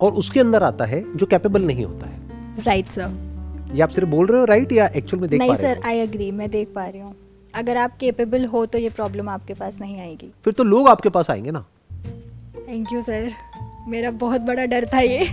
और 0.00 0.12
उसके 0.14 0.40
अंदर 0.40 0.62
आता 0.62 0.84
है 0.84 1.02
जो 1.16 1.26
कैपेबल 1.26 1.62
नहीं 1.62 1.84
होता 1.84 2.06
है। 2.06 2.18
राइट 2.64 2.84
right, 2.84 2.98
सर 2.98 3.74
ये 3.74 3.82
आप 3.82 3.88
सिर्फ़ 3.88 4.08
बोल 4.08 4.26
रहे 4.26 4.40
हो 4.40 4.44
राइट 4.44 4.62
right, 4.62 4.78
या 4.78 4.86
एक्चुअल 4.96 5.20
में 5.20 5.30
देख 5.30 5.38
नहीं 5.38 5.50
पा 5.50 5.56
रहे 5.56 5.74
सर 5.74 5.80
आई 5.86 5.98
एग्री 5.98 6.30
मैं 6.32 6.50
देख 6.50 6.68
पा 6.74 6.86
रही 6.86 7.00
हूँ। 7.00 7.14
अगर 7.58 7.76
आप 7.76 7.96
केपेबल 8.00 8.44
हो 8.46 8.64
तो 8.66 8.78
ये 8.78 8.88
प्रॉब्लम 8.90 9.28
आपके 9.28 9.54
पास 9.54 9.80
नहीं 9.80 10.00
आएगी। 10.00 10.30
फिर 10.44 10.52
तो 10.52 10.64
लोग 10.64 10.88
आपके 10.88 11.08
पास 11.08 11.30
आएँगे 11.30 11.50
ना। 11.50 11.64
थैंक 12.68 12.92
यू 12.92 13.00
सर 13.00 13.30
मेरा 13.88 14.10
बहुत 14.20 14.40
बड़ा 14.42 14.64
डर 14.66 14.86
था 14.86 15.00
ये। 15.00 15.24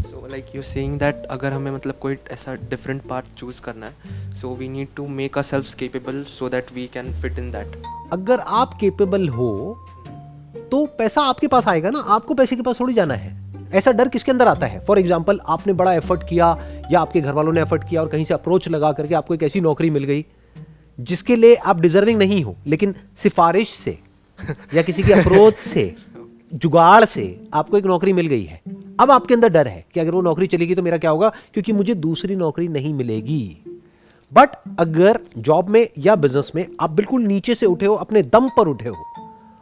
So 0.00 0.26
like 0.26 0.46
you 0.54 0.62
saying 0.64 0.98
that 0.98 1.26
अगर 1.30 1.52
हमें 1.52 1.70
मतलब 1.70 1.94
कोई 2.00 2.16
ऐसा 2.32 2.54
डिफरेंट 2.70 3.02
पार्ट 3.02 3.26
चूज़ 3.36 3.60
करना 3.60 3.86
है 3.86 4.34
so 4.34 4.54
we 4.54 4.68
need 4.68 4.88
to 4.96 5.06
make 5.08 5.38
a 5.38 5.42
self 5.42 5.74
capable 5.74 6.22
so 6.28 6.48
that 6.48 6.72
we 6.74 6.86
can 6.94 7.12
fit 7.22 7.38
in 7.38 7.50
that 7.50 7.82
अगर 8.12 8.40
आप 8.40 8.74
केपेबल 8.80 9.28
हो 9.28 9.50
तो 10.70 10.84
पैसा 10.98 11.22
आपके 11.24 11.48
पास 11.48 11.68
आएगा 11.68 11.90
ना। 11.90 11.98
आपको 12.08 12.34
पैसे 12.34 12.56
के 12.56 12.62
पास 12.62 12.80
थोड़ी 12.80 12.94
जाना 12.94 13.14
है। 13.14 13.36
ऐसा 13.74 13.92
डर 13.92 14.08
किसके 14.08 14.32
अंदर 14.32 14.48
आता 14.48 14.66
है? 14.66 14.84
फॉर 14.84 14.98
एग्ज़ाम्पल 14.98 15.40
आपने 15.46 15.72
बड़ा 15.74 15.92
एफर्ट 15.94 16.28
किया 16.28 16.46
या 16.92 17.00
आपके 17.00 17.20
घर 17.20 17.32
वालों 17.32 17.52
ने 17.52 17.60
एफर्ट 17.62 17.88
किया 17.88 18.00
और 18.02 18.08
कहीं 18.08 18.24
से 18.24 18.34
अप्रोच 18.34 18.68
लगा 18.68 18.92
करके 18.92 19.14
आपको 19.14 19.34
एक 19.34 19.42
ऐसी 19.42 19.60
नौकरी 19.60 19.90
मिल 19.90 20.04
गई। 20.04 20.24
जिसके 20.98 21.36
लिए 21.36 21.54
आप 21.54 21.80
डिजर्विंग 21.80 22.18
नहीं 22.18 22.42
हो, 22.44 22.56
लेकिन 22.66 22.94
सिफारिश 23.16 23.70
से 23.70 23.98
या 24.74 24.82
किसी 24.82 25.02
की 25.02 25.12
अप्रोच 25.12 25.54
से, 25.56 25.94
जुगाड़ 26.54 27.04
से 27.04 27.24
आपको 27.54 27.78
एक 27.78 27.84
नौकरी 27.86 28.12
मिल 28.12 28.26
गई 28.26 28.44
है। 28.44 28.60
अब 29.00 29.10
आपके 29.10 29.34
अंदर 29.34 29.48
डर 29.48 29.68
है 29.68 29.84
कि 29.94 30.00
अगर 30.00 30.10
वो 30.10 30.20
नौकरी 30.22 30.46
चलेगी 30.46 30.74
तो 30.74 30.82
मेरा 30.82 30.98
क्या 30.98 31.10
होगा? 31.10 31.28
क्योंकि 31.54 31.72
मुझे 31.72 31.94
दूसरी 31.96 32.36
नौकरी 32.36 32.68
नहीं 32.68 32.92
मिलेगी। 32.94 33.58
बट 34.32 34.56
अगर 34.78 35.18
जॉब 35.38 35.68
में 35.68 35.88
या 35.98 36.14
बिज़नेस 36.16 36.50
में 36.54 36.66
आप 36.80 36.90
बिल्कुल 36.90 37.22
नीचे 37.22 37.54
से 37.54 37.66
उठे 37.66 37.86
हो, 37.86 37.94
अपने 37.94 38.22
दम 38.24 38.48
पर 38.56 38.68
उठे 38.68 38.88
हो, 38.88 39.04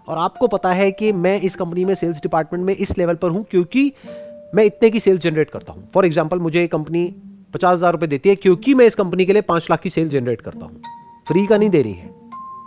और 0.08 0.18
आपको 0.18 0.48
पता 0.48 0.72
है 0.72 0.90
कि 0.92 1.12
मैं 1.14 1.40
इस 1.40 1.56
कंपनी 1.56 1.84
में 1.84 1.94
सेल्स 1.94 2.22
डिपार्टमेंट 2.22 2.64
में 2.64 2.74
इस 2.74 2.96
लेवल 2.98 3.14
पर 3.14 3.30
हूँ 3.30 3.44
क्योंकि 3.50 3.92
मैं 4.54 4.64
इतने 4.64 4.90
की 4.90 5.00
सेल्स 5.00 5.22
जनरेट 5.22 5.50
करता 5.50 5.72
हूँ। 5.72 5.88
फॉर 5.94 6.06
एग्ज़ाम्पल 6.06 6.38
मुझे 6.38 6.66
कंपनी 6.66 7.04
पचास 7.54 7.72
हज़ार 7.72 7.92
रुपए 7.92 8.06
देती 8.06 8.28
है 8.28 8.34
क्योंकि 8.36 8.74
मैं 8.74 8.86
इस 8.86 8.94
कंपनी 8.94 9.26
के 9.26 9.32
लिए 9.32 9.42
पाँच 9.44 9.66
लाख 9.70 9.80
की 9.80 9.90
सेल 9.90 10.08
जनरेट 10.08 10.40
करता 10.40 10.66
हूँ। 10.66 10.80
फ्री 11.28 11.47
का 11.47 11.56
नहीं 11.56 11.71
दे 11.71 11.83
रही 11.83 11.92
है। 11.92 12.14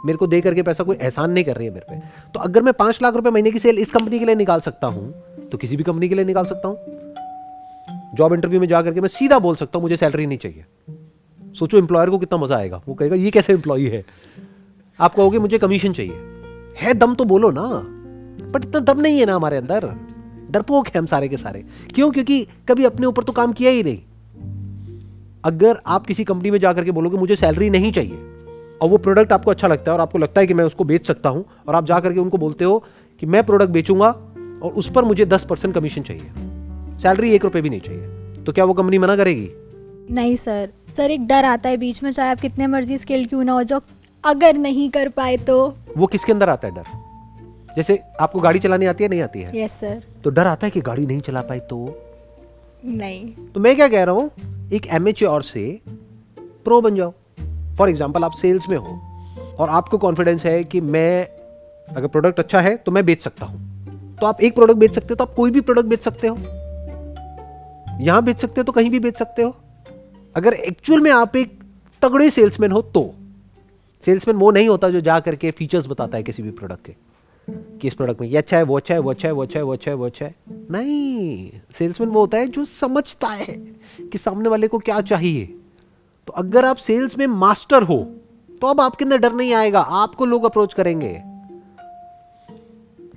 मेरे 0.06 0.18
को 0.18 0.28
दे 0.28 0.42
करके 0.42 0.62
पैसा 0.62 0.84
कोई 0.84 0.96
एहसान 0.96 1.32
नहीं 1.32 1.44
कर 1.44 1.56
रही 1.56 1.68
है 1.68 1.74
मेरे 1.74 1.86
पे। 1.90 2.00
तो 2.32 2.40
अगर 2.40 2.62
मैं 2.62 2.74
पाँच 2.74 3.00
लाख 3.02 3.16
रुपए 3.16 3.30
महीने 3.30 3.52
की 3.52 3.60
सेल 3.60 3.78
इस 3.78 3.92
कंपनी 3.92 4.20
के 4.20 4.26
लिए 4.26 4.36
निकाल 4.36 4.60
सकता 4.60 4.88
हूँ 4.88 5.14
तो 5.52 5.58
किसी 5.58 5.78
भी 5.78 5.84
कंपनी 5.84 6.10
के 6.10 6.16
लिए 6.16 6.26
निकाल 6.26 6.46
सकता 6.46 6.68
हूँ। 6.68 6.78
जॉब 8.16 8.34
इंटरव्यू 8.34 8.60
में 8.60 8.68
जाकर 8.68 8.94
के 8.94 9.02
मैं 9.02 9.08
सीधा 9.08 9.40
बोल 9.40 9.56
सकता 9.56 9.78
हूँ, 9.78 9.84
मुझे 9.84 9.96
सैलरी 9.96 10.26
नहीं 10.26 10.38
चाहिए। 10.38 10.66
सोचो 11.56 11.78
एम्प्लॉयर 11.78 12.10
को 12.10 12.18
कितना 12.18 12.38
मज़ा 12.38 12.58
आएगा। 12.58 12.82
वो 12.88 12.94
कहेगा, 12.94 13.16
ये 13.16 13.32
कैसे 13.32 13.54
एम्प्लॉय 13.54 13.86
है? 13.88 14.04
आप 15.00 15.16
कहोगे, 15.16 15.40
मुझे 15.40 15.58
कमीशन 15.58 15.94
चाहिए। 15.94 16.14
है, 16.78 16.94
दम 16.94 17.16
तो 17.16 17.24
बोलो 17.24 17.52
ना। 17.52 17.68
बट 18.52 18.66
इतना 18.66 18.80
दम 18.80 19.00
नहीं 19.00 19.20
है 19.20 19.26
ना 19.26 19.36
हमारे 19.36 19.58
अंदर। 19.58 19.88
डरपोक 20.52 20.88
है 20.88 21.00
हम 21.00 21.06
सारे 21.06 21.28
के 21.28 21.38
सारे। 21.38 21.66
क्यों? 21.96 22.12
क्योंकि 22.12 22.48
कभी 22.70 22.86
अपने 22.86 23.08
ऊपर 23.08 23.24
तो 23.24 23.34
काम 23.34 23.54
किया 23.54 23.72
ही 23.72 23.84
नहीं। 23.84 24.00
अगर 25.44 25.80
आप 25.88 26.06
किसी 26.06 26.24
कंपनी 26.24 26.52
में 26.52 26.60
जाकर 26.60 26.84
के 26.84 26.92
बोलोगे, 26.92 27.18
मुझे 27.18 27.36
सैलरी 27.36 27.70
नहीं 27.70 27.92
चाहिए। 27.92 28.29
और 28.82 28.90
वो 28.90 28.98
प्रोडक्ट 28.98 29.32
आपको 29.32 29.52
अच्छा 29.52 29.68
लगता 29.68 29.92
है 29.92 29.98
और 29.98 30.02
आपको 30.02 30.18
लगता 30.18 30.42
है 30.42 30.48
कि 30.48 30.54
मैं 30.54 30.64
उसको 30.64 30.84
बेच 30.84 31.08
सकता 31.08 31.30
हूँ 31.30 31.46
और 31.68 31.76
आप 31.76 31.86
जाकर 31.86 32.14
के 32.14 32.20
उनको 32.20 32.38
बोलते 32.38 32.66
हो 32.66 32.84
कि 33.20 33.26
मैं 33.26 33.44
प्रोडक्ट 33.46 33.70
बेचूँगा 33.70 34.10
और 34.64 34.72
उस 34.72 34.92
पर 34.92 35.06
मुझे 35.06 35.26
दस 35.26 35.44
परसेंट 35.44 35.74
कमीशन 35.76 36.02
चाहिए। 36.02 36.98
सैलरी 37.00 37.32
एक 37.32 37.44
रुपए 37.44 37.62
भी 37.62 37.70
नहीं 37.70 37.82
चाहिए। 37.82 38.44
तो 38.44 38.52
क्या 38.52 38.66
वो 38.66 38.74
कंपनी 38.74 38.98
मना 38.98 39.16
करेगी? 39.16 39.50
नहीं 40.12 40.36
सर 40.36 40.70
सर 40.98 41.12
एक 41.12 41.28
डर 41.28 41.46
आता 41.46 41.70
है 41.70 41.78
बीच 41.78 42.04
में 42.04 42.12
चाहे 42.12 42.30
आप 42.30 42.40
कितने 42.40 42.68
मर्ज़ी 42.68 42.98
स्किल 42.98 43.26
क्यों 43.26 43.44
ना 43.44 43.54
हो 43.54 43.64
जाओ 43.64 43.82
अगर 44.24 44.58
नहीं 44.58 44.90
कर 44.90 45.10
पाए 45.10 45.38
तो। 45.38 45.58
वो 45.98 46.08
किसके 46.08 46.32
अंदर 46.32 46.50
आता 46.50 46.68
है 46.68 46.76
डर? 46.76 46.84
जैसे 47.76 48.00
आपको 48.20 48.40
गाड़ी 48.40 48.60
चलानी 48.60 48.86
आती 48.86 49.04
है 49.04 49.10
नहीं 49.10 49.22
आती 49.22 49.40
है? 49.40 49.64
यस 49.64 49.72
सर 49.72 50.02
तो 50.24 50.30
डर 50.30 50.48
आता 50.48 50.68
है 50.68 50.72
कि 50.72 50.82
गाड़ी 50.82 51.06
नहीं 51.06 51.22
चला 51.22 51.42
पाए 51.42 51.60
तो? 51.60 51.78
नहीं. 52.86 53.34
तो 53.54 53.60
मैं 53.60 53.76
क्या 53.76 53.88
कह 53.88 54.04
रहा 54.04 54.16
हूँ 54.16 54.32
एक 54.74 54.88
एम 54.88 55.12
से 55.42 55.82
प्रो 56.66 56.82
बन 56.82 56.96
जाओ। 56.96 57.14
फॉर 57.80 57.90
एग्ज़ाम्पल 57.90 58.24
आप 58.24 58.32
सेल्स 58.32 58.68
में 58.70 58.78
हो 58.78 59.00
और 59.60 59.70
आपको 59.70 59.98
कॉन्फिडेंस 59.98 60.46
है 60.46 60.64
कि 60.64 60.82
मैं, 60.84 61.28
अगर 61.88 62.08
प्रोडक्ट 62.08 62.40
अच्छा 62.40 62.60
है 62.62 62.76
तो 62.78 62.92
मैं 62.92 63.06
बेच 63.06 63.22
सकता 63.22 63.46
हूँ। 63.46 64.16
तो 64.18 64.26
आप 64.26 64.42
एक 64.42 64.56
प्रोडक्ट 64.56 64.78
बेच 64.78 64.96
सकते 64.96 65.08
हो 65.10 65.16
तो 65.16 65.24
आप 65.24 65.34
कोई 65.36 65.52
भी 65.52 65.62
प्रोडक्ट 65.62 65.88
बेच 65.88 66.04
सकते 66.04 66.28
हो। 66.28 66.36
यहाँ 68.02 68.24
बेच 68.24 68.42
सकते 68.42 68.62
हो 68.62 68.64
तो 68.64 68.72
कहीं 68.72 68.90
भी 68.90 69.00
बेच 69.00 69.18
सकते 69.18 69.42
हो। 69.42 69.56
अगर 70.36 70.54
एक्चुअल 70.54 71.02
में 71.02 71.12
आप 71.12 71.36
एक 71.36 71.58
तगड़े 72.02 72.30
सेल्समैन 72.30 72.72
हो 72.72 72.82
तो। 72.94 73.10
सेल्समैन 74.04 74.38
वो 74.38 74.52
नहीं 74.52 74.68
होता 74.70 74.90
जो 74.90 75.02
जा 75.02 75.20
करके 75.20 75.52
फीचर्स 75.52 75.88
बताता 75.88 76.18
है 76.18 76.24
किसी 76.24 76.44
भी 76.44 76.52
प्रोडक्ट 76.52 76.86
के, 76.86 76.94
कि 77.80 77.88
इस 77.88 77.94
प्रोडक्ट 77.94 78.22
में 78.22 78.28
ये 78.28 78.38
अच्छा 78.38 78.58
है, 78.58 78.64
वो 78.64 78.78
अच्छा 78.78 78.94
है, 78.94 79.00
वो 79.00 79.12
अच्छा 79.12 79.28
है, 79.28 79.34
वो 79.34 79.42
अच्छा 79.44 79.60
है, 79.60 79.64
वो 79.64 79.74
अच्छा 79.74 79.92
है, 79.92 79.96
वो 79.98 80.06
अच्छा 80.06 80.26
है। 80.26 80.36
नहीं 80.72 81.50
सेल्समैन 81.78 82.10
वो 82.10 82.20
होता 82.20 82.38
है 82.38 82.48
जो 82.48 82.66
समझता 82.66 83.28
है 83.28 83.56
कि 84.04 84.18
सामने 84.18 84.50
वाले 84.50 84.68
को 84.68 84.80
क्या 84.80 85.00
चाहिए। 85.04 85.56
तो 86.30 86.34
अगर 86.34 86.66
आप 86.66 86.76
सेल्स 86.78 87.18
में 87.18 87.26
मास्टर 87.28 87.84
हो 87.84 87.96
तो 88.62 88.68
अब 88.68 88.82
आपके 88.82 89.06
अंदर 89.06 89.18
डर 89.18 89.34
नहीं 89.34 89.54
आएगा, 89.54 89.80
आपको 89.82 90.26
लोग 90.26 90.44
अप्रोच 90.44 90.74
करेंगे। 90.74 91.10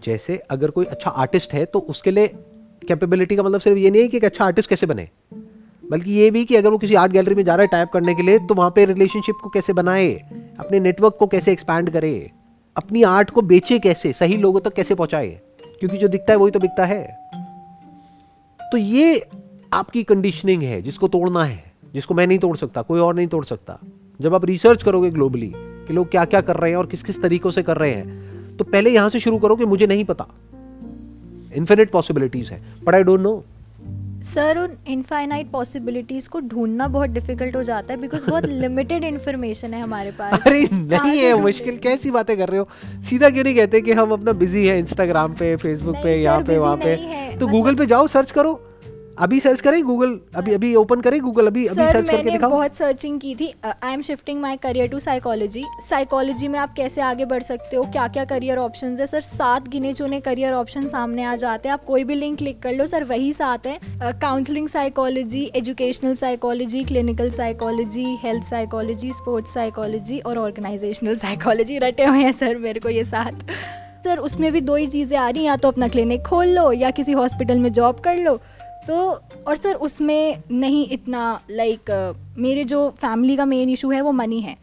जैसे 0.04 0.37
अगर 0.50 0.71
कोई 0.71 0.85
अच्छा 0.87 1.11
आर्टिस्ट 1.11 1.52
है 1.52 1.64
तो 1.64 1.78
उसके 1.78 2.11
लिए 2.11 2.28
कैपेबिलिटी 2.83 3.37
का 3.37 3.42
मतलब 3.42 3.61
सिर्फ़ 3.61 3.78
ये 3.78 3.90
नहीं 3.90 4.02
है 4.02 4.09
कि 4.09 4.16
एक 4.16 4.25
अच्छा 4.25 4.45
आर्टिस्ट 4.45 4.71
कैसे 4.71 4.87
बने, 4.87 5.09
बल्कि 5.85 6.12
ये 6.12 6.31
भी 6.31 6.45
कि 6.45 6.57
अगर 6.57 6.71
वो 6.71 6.78
किसी 6.78 6.95
आर्ट 6.95 7.12
गैलरी 7.12 7.35
में 7.35 7.42
जा 7.45 7.54
रहा 7.54 7.62
है 7.62 7.69
टाइप 7.69 7.90
करने 7.92 8.14
के 8.14 8.23
लिए 8.23 8.38
तो 8.38 8.54
वहाँ 8.54 8.71
पे 8.71 8.85
रिलेशनशिप 8.85 9.37
को 9.42 9.49
कैसे 9.49 9.73
बनाए, 9.73 10.12
अपने 10.61 10.81
नेटवर्क 10.81 11.16
को 11.19 11.26
कैसे 11.26 11.52
एक्सपैंड 11.52 11.90
करे, 11.90 12.31
अपनी 12.76 13.02
आर्ट 13.02 13.31
को 13.31 13.42
बेचे 13.42 13.78
कैसे, 13.78 14.12
सही 14.12 14.37
लोगों 14.37 14.61
तक 14.61 14.75
कैसे 14.75 14.95
पहुँचाए, 14.95 15.28
क्योंकि 15.81 15.97
जो 15.97 16.09
दिखता 16.09 16.33
है 16.33 16.38
वही 16.38 16.50
तो 16.50 16.61
बिकता 16.61 16.85
है। 16.85 17.02
तो 18.61 18.78
ये 18.78 19.21
आपकी 19.73 20.02
कंडीशनिंग 20.04 20.62
है, 20.62 20.81
जिसको 20.83 21.09
तोड़ना 21.09 21.45
है। 21.45 21.72
जिसको 21.95 22.15
मैं 22.15 22.27
नहीं 22.27 22.39
तोड़ 22.39 22.57
सकता 22.57 22.83
कोई 22.83 23.01
और 23.01 23.15
नहीं 23.15 23.27
तोड़ 23.27 23.45
सकता। 23.45 23.79
जब 24.21 24.35
आप 24.35 24.45
रिसर्च 24.45 24.83
करोगे 24.83 25.11
ग्लोबली 25.11 25.53
कि 25.57 25.93
लोग 25.93 26.11
क्या 26.11 26.25
क्या 26.25 26.41
कर 26.41 26.57
रहे 26.57 26.71
हैं 26.71 26.79
और 26.79 26.87
किस 26.87 27.03
किस 27.03 27.23
तरीकों 27.23 27.51
से 27.51 27.63
कर 27.63 27.77
रहे 27.77 27.91
हैं 27.91 28.57
तो 28.57 28.65
पहले 28.65 28.91
यहाँ 28.91 29.09
से 29.11 29.21
शुरू 29.21 29.39
करो 29.39 29.57
कि 29.57 29.65
मुझे 29.65 29.87
नहीं 29.87 30.05
पता। 30.05 30.27
इन्फिनिट 31.57 31.91
पॉसिबिलिटीज 31.91 32.51
है। 32.51 32.63
But 32.85 32.95
I 32.95 33.03
don't 33.03 33.21
know 33.21 33.43
sir 34.25 34.59
उन 34.59 34.77
इनफाइनाइट 34.89 35.51
पॉसिबिलिटीज 35.51 36.27
को 36.29 36.41
ढूंढना 36.41 36.87
बहुत 36.89 37.11
डिफ़िकल्ट 37.11 37.57
हो 37.57 37.63
जाता 37.63 37.95
है 37.95 38.01
बिकॉज़ 38.01 38.27
बहुत 38.27 38.45
लिमिटेड 38.63 39.05
इन्फॉर्मेशन 39.05 39.75
है 39.75 39.81
हमारे 39.83 40.11
पास। 40.11 40.41
अरे 40.47 40.69
नहीं 40.73 41.19
है 41.19 41.35
मुश्किल। 41.41 41.79
कैसी 41.79 42.11
बातें 42.11 42.37
कर 42.37 42.49
रहे 42.49 42.59
हो? 42.59 42.69
सीधा 43.09 43.31
क्यों 43.31 43.45
नहीं 43.45 43.55
कहते 43.55 43.81
कि 43.81 43.93
हम 43.93 44.13
अपना 44.13 44.33
बिज़ी 44.33 44.67
है 44.67 44.79
इंस्टाग्राम 44.79 45.33
पे 45.33 45.57
फेसबुक 45.57 45.97
पे 45.97 46.23
यहाँ 46.23 46.43
पे 46.43 46.59
वहाँ 46.59 46.77
पे? 46.77 46.97
तो 47.39 47.47
गूगल 47.47 47.67
मतलब 47.67 47.79
पे 47.79 47.87
जाओ 47.87 48.07
सर्च 48.07 48.31
करो। 48.31 48.61
अभी 49.23 49.38
सर्च 49.41 49.61
करें 49.61 49.83
गूगल 49.85 50.19
अभी 50.37 50.52
अभी 50.52 50.75
ओपन 50.75 51.00
करें 51.00 51.21
गूगल 51.23 51.47
अभी 51.47 51.64
अभी 51.67 51.83
सर्च 51.83 52.09
करके 52.09 52.31
दिखाओ। 52.31 52.50
बहुत 52.50 52.76
सर्चिंग 52.76 53.19
की 53.21 53.35
थी। 53.35 53.52
I 53.64 53.93
am 53.93 54.00
shifting 54.02 54.41
my 54.41 54.57
career 54.57 54.88
to 54.88 54.99
psychology 54.99 55.64
psychology 55.81 56.49
में 56.49 56.59
आप 56.59 56.73
कैसे 56.76 57.00
आगे 57.00 57.25
बढ़ 57.25 57.43
सकते 57.43 57.76
हो? 57.76 57.83
क्या 57.93 58.07
क्या 58.09 58.25
करियर 58.25 58.59
ऑप्शंस 58.59 59.00
है? 59.00 59.07
सर 59.07 59.21
सात 59.21 59.69
गिने 59.69 59.93
चुने 59.95 60.21
करियर 60.21 60.52
ऑप्शन 60.55 60.88
सामने 60.88 61.25
आ 61.25 61.35
जाते 61.37 61.69
हैं। 61.69 61.73
आप 61.75 61.85
कोई 61.85 62.05
भी 62.05 62.14
लिंक 62.14 62.38
क्लिक 62.38 62.59
कर 62.62 62.73
लो। 62.73 62.87
सर 62.87 63.05
वही 63.05 63.33
सात 63.33 63.67
है। 63.67 63.79
Counselling 64.02 64.69
psychology 64.69 65.45
educational 65.57 66.14
psychology 66.14 66.83
clinical 66.85 67.31
psychology 67.31 68.07
health 68.23 68.45
psychology 68.45 69.12
sports 69.12 69.55
psychology 69.55 70.19
और 70.21 70.38
ऑर्गेनाइजेशनल 70.38 71.17
साइकोलॉजी 71.19 71.79
रटे 71.79 72.05
हुए 72.05 72.23
हैं 72.23 72.33
सर 72.33 72.59
मेरे 72.59 72.81
को 72.81 72.88
ये 72.88 73.05
सात। 73.05 73.47
सर 74.05 74.19
उसमें 74.19 74.50
भी 74.52 74.61
दो 74.61 74.76
ही 74.76 74.87
चीज़ें 74.87 75.17
आ 75.19 75.29
रही 75.29 75.41
हैं। 75.41 75.49
या 75.49 75.57
तो 75.57 75.69
अपना 75.69 75.88
क्लिनिक 75.88 76.23
खोल 76.23 76.49
लो 76.49 76.71
या 76.73 76.91
किसी 76.91 77.12
हॉस्पिटल 77.12 77.59
में 77.59 77.73
जॉब 77.73 78.00
कर 78.00 78.17
लो। 78.17 78.41
तो 78.87 78.95
और 79.47 79.57
सर 79.57 79.75
उसमें 79.75 80.43
नहीं 80.51 80.89
इतना 80.89 81.41
लाइक 81.51 81.81
like, 81.81 82.39
मेरे 82.39 82.65
जो 82.65 82.89
फैमिली 82.91 83.37
का 83.37 83.45
मेन 83.45 83.69
इशू 83.69 83.91
है 83.91 84.00
वो 84.00 84.13
मनी 84.13 84.41
है। 84.41 84.56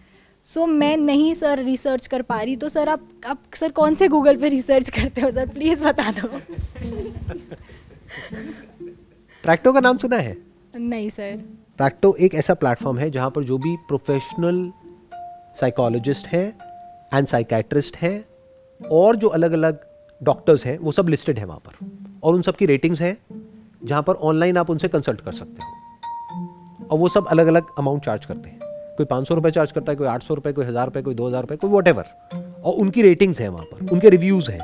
सो 0.45 0.61
so, 0.61 0.67
मैं 0.67 0.97
नहीं 0.97 1.33
सर 1.33 1.59
रिसर्च 1.59 2.07
कर 2.07 2.21
पा 2.21 2.41
रही 2.41 2.55
तो 2.55 2.69
सर 2.69 2.89
आप 2.89 3.01
आप 3.27 3.39
सर 3.55 3.71
कौन 3.71 3.95
से 3.95 4.07
गूगल 4.07 4.37
पे 4.37 4.49
रिसर्च 4.49 4.89
करते 4.89 5.21
हो 5.21 5.31
सर? 5.31 5.49
प्लीज़ 5.49 5.83
बता 5.83 6.11
दो। 6.11 6.27
ट्रैक्टो 9.43 9.73
का 9.73 9.79
नाम 9.79 9.97
सुना 9.97 10.17
है? 10.17 10.37
नहीं 10.75 11.09
सर। 11.09 11.41
ट्रैक्टो 11.77 12.15
एक 12.15 12.35
ऐसा 12.35 12.53
प्लेटफॉर्म 12.53 12.97
है 12.97 13.11
जहाँ 13.11 13.29
पर 13.31 13.43
जो 13.43 13.57
भी 13.57 13.75
प्रोफेशनल 13.75 14.71
साइकोलॉजिस्ट 15.59 16.27
हैं 16.27 16.47
एंड 17.13 17.27
साइकेट्रिस्ट 17.27 17.97
हैं 17.97 18.25
और 18.81 19.15
जो 19.15 19.27
अलग 19.27 19.51
अलग 19.51 19.79
डॉक्टर्स 20.23 20.65
हैं 20.65 20.77
वो 20.77 20.91
सब 20.91 21.09
लिस्टेड 21.09 21.39
है 21.39 21.45
वहाँ 21.45 21.59
पर। 21.59 21.73
और 22.23 22.35
उन 22.35 22.41
सब 22.41 22.55
की 22.55 22.65
रेटिंग्स 22.65 23.01
हैं 23.01 23.17
जहाँ 23.81 24.01
पर 24.03 24.13
ऑनलाइन 24.13 24.57
आप 24.57 24.69
उनसे 24.69 24.87
कंसल्ट 24.87 25.21
कर 25.21 25.31
सकते 25.31 25.63
हो। 25.63 26.87
और 26.87 26.99
वो 26.99 27.09
सब 27.09 27.27
अलग 27.27 27.47
अलग 27.47 27.65
अमाउंट 27.77 28.05
चार्ज 28.05 28.25
करते 28.25 28.49
हैं। 28.49 28.59
कोई 28.97 29.05
पाँच 29.05 29.27
सौ 29.27 29.35
रुपये 29.35 29.51
चार्ज 29.51 29.71
करता 29.71 29.91
है 29.91 29.95
कोई 29.95 30.07
आठ 30.07 30.23
सौ 30.23 30.33
रुपये 30.33 30.53
कोई 30.53 30.65
हज़ार 30.65 30.85
रुपये 30.85 31.03
कोई 31.03 31.15
दो 31.15 31.27
हज़ार 31.27 31.41
रुपये 31.41 31.57
कोई 31.57 31.69
वॉट 31.69 31.87
और 31.89 32.73
उनकी 32.73 33.01
रेटिंग्स 33.01 33.39
हैं 33.41 33.49
वहाँ 33.49 33.65
पर 33.65 33.91
उनके 33.93 34.09
रिव्यूज़ 34.09 34.49
हैं 34.51 34.59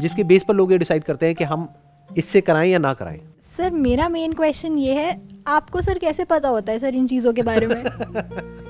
जिसके 0.00 0.24
बेस 0.24 0.44
पर 0.48 0.54
लोग 0.54 0.72
ये 0.72 0.78
डिसाइड 0.78 1.04
करते 1.04 1.26
हैं 1.26 1.34
कि 1.34 1.44
हम 1.44 1.68
इससे 2.10 2.40
कराएँ 2.40 2.70
या 2.70 2.78
ना 2.78 2.92
कराएँ। 2.94 3.18
सर 3.56 3.70
मेरा 3.72 4.08
मेन 4.08 4.32
क्वेश्चन 4.32 4.78
ये 4.78 4.94
है 4.94 5.20
आपको 5.48 5.80
सर 5.80 5.98
कैसे 5.98 6.24
पता 6.24 6.48
होता 6.48 6.72
है 6.72 6.78
सर 6.78 6.94
इन 6.94 7.06
चीज़ों 7.06 7.32
के 7.32 7.42
बारे 7.42 7.66
में? 7.66 7.82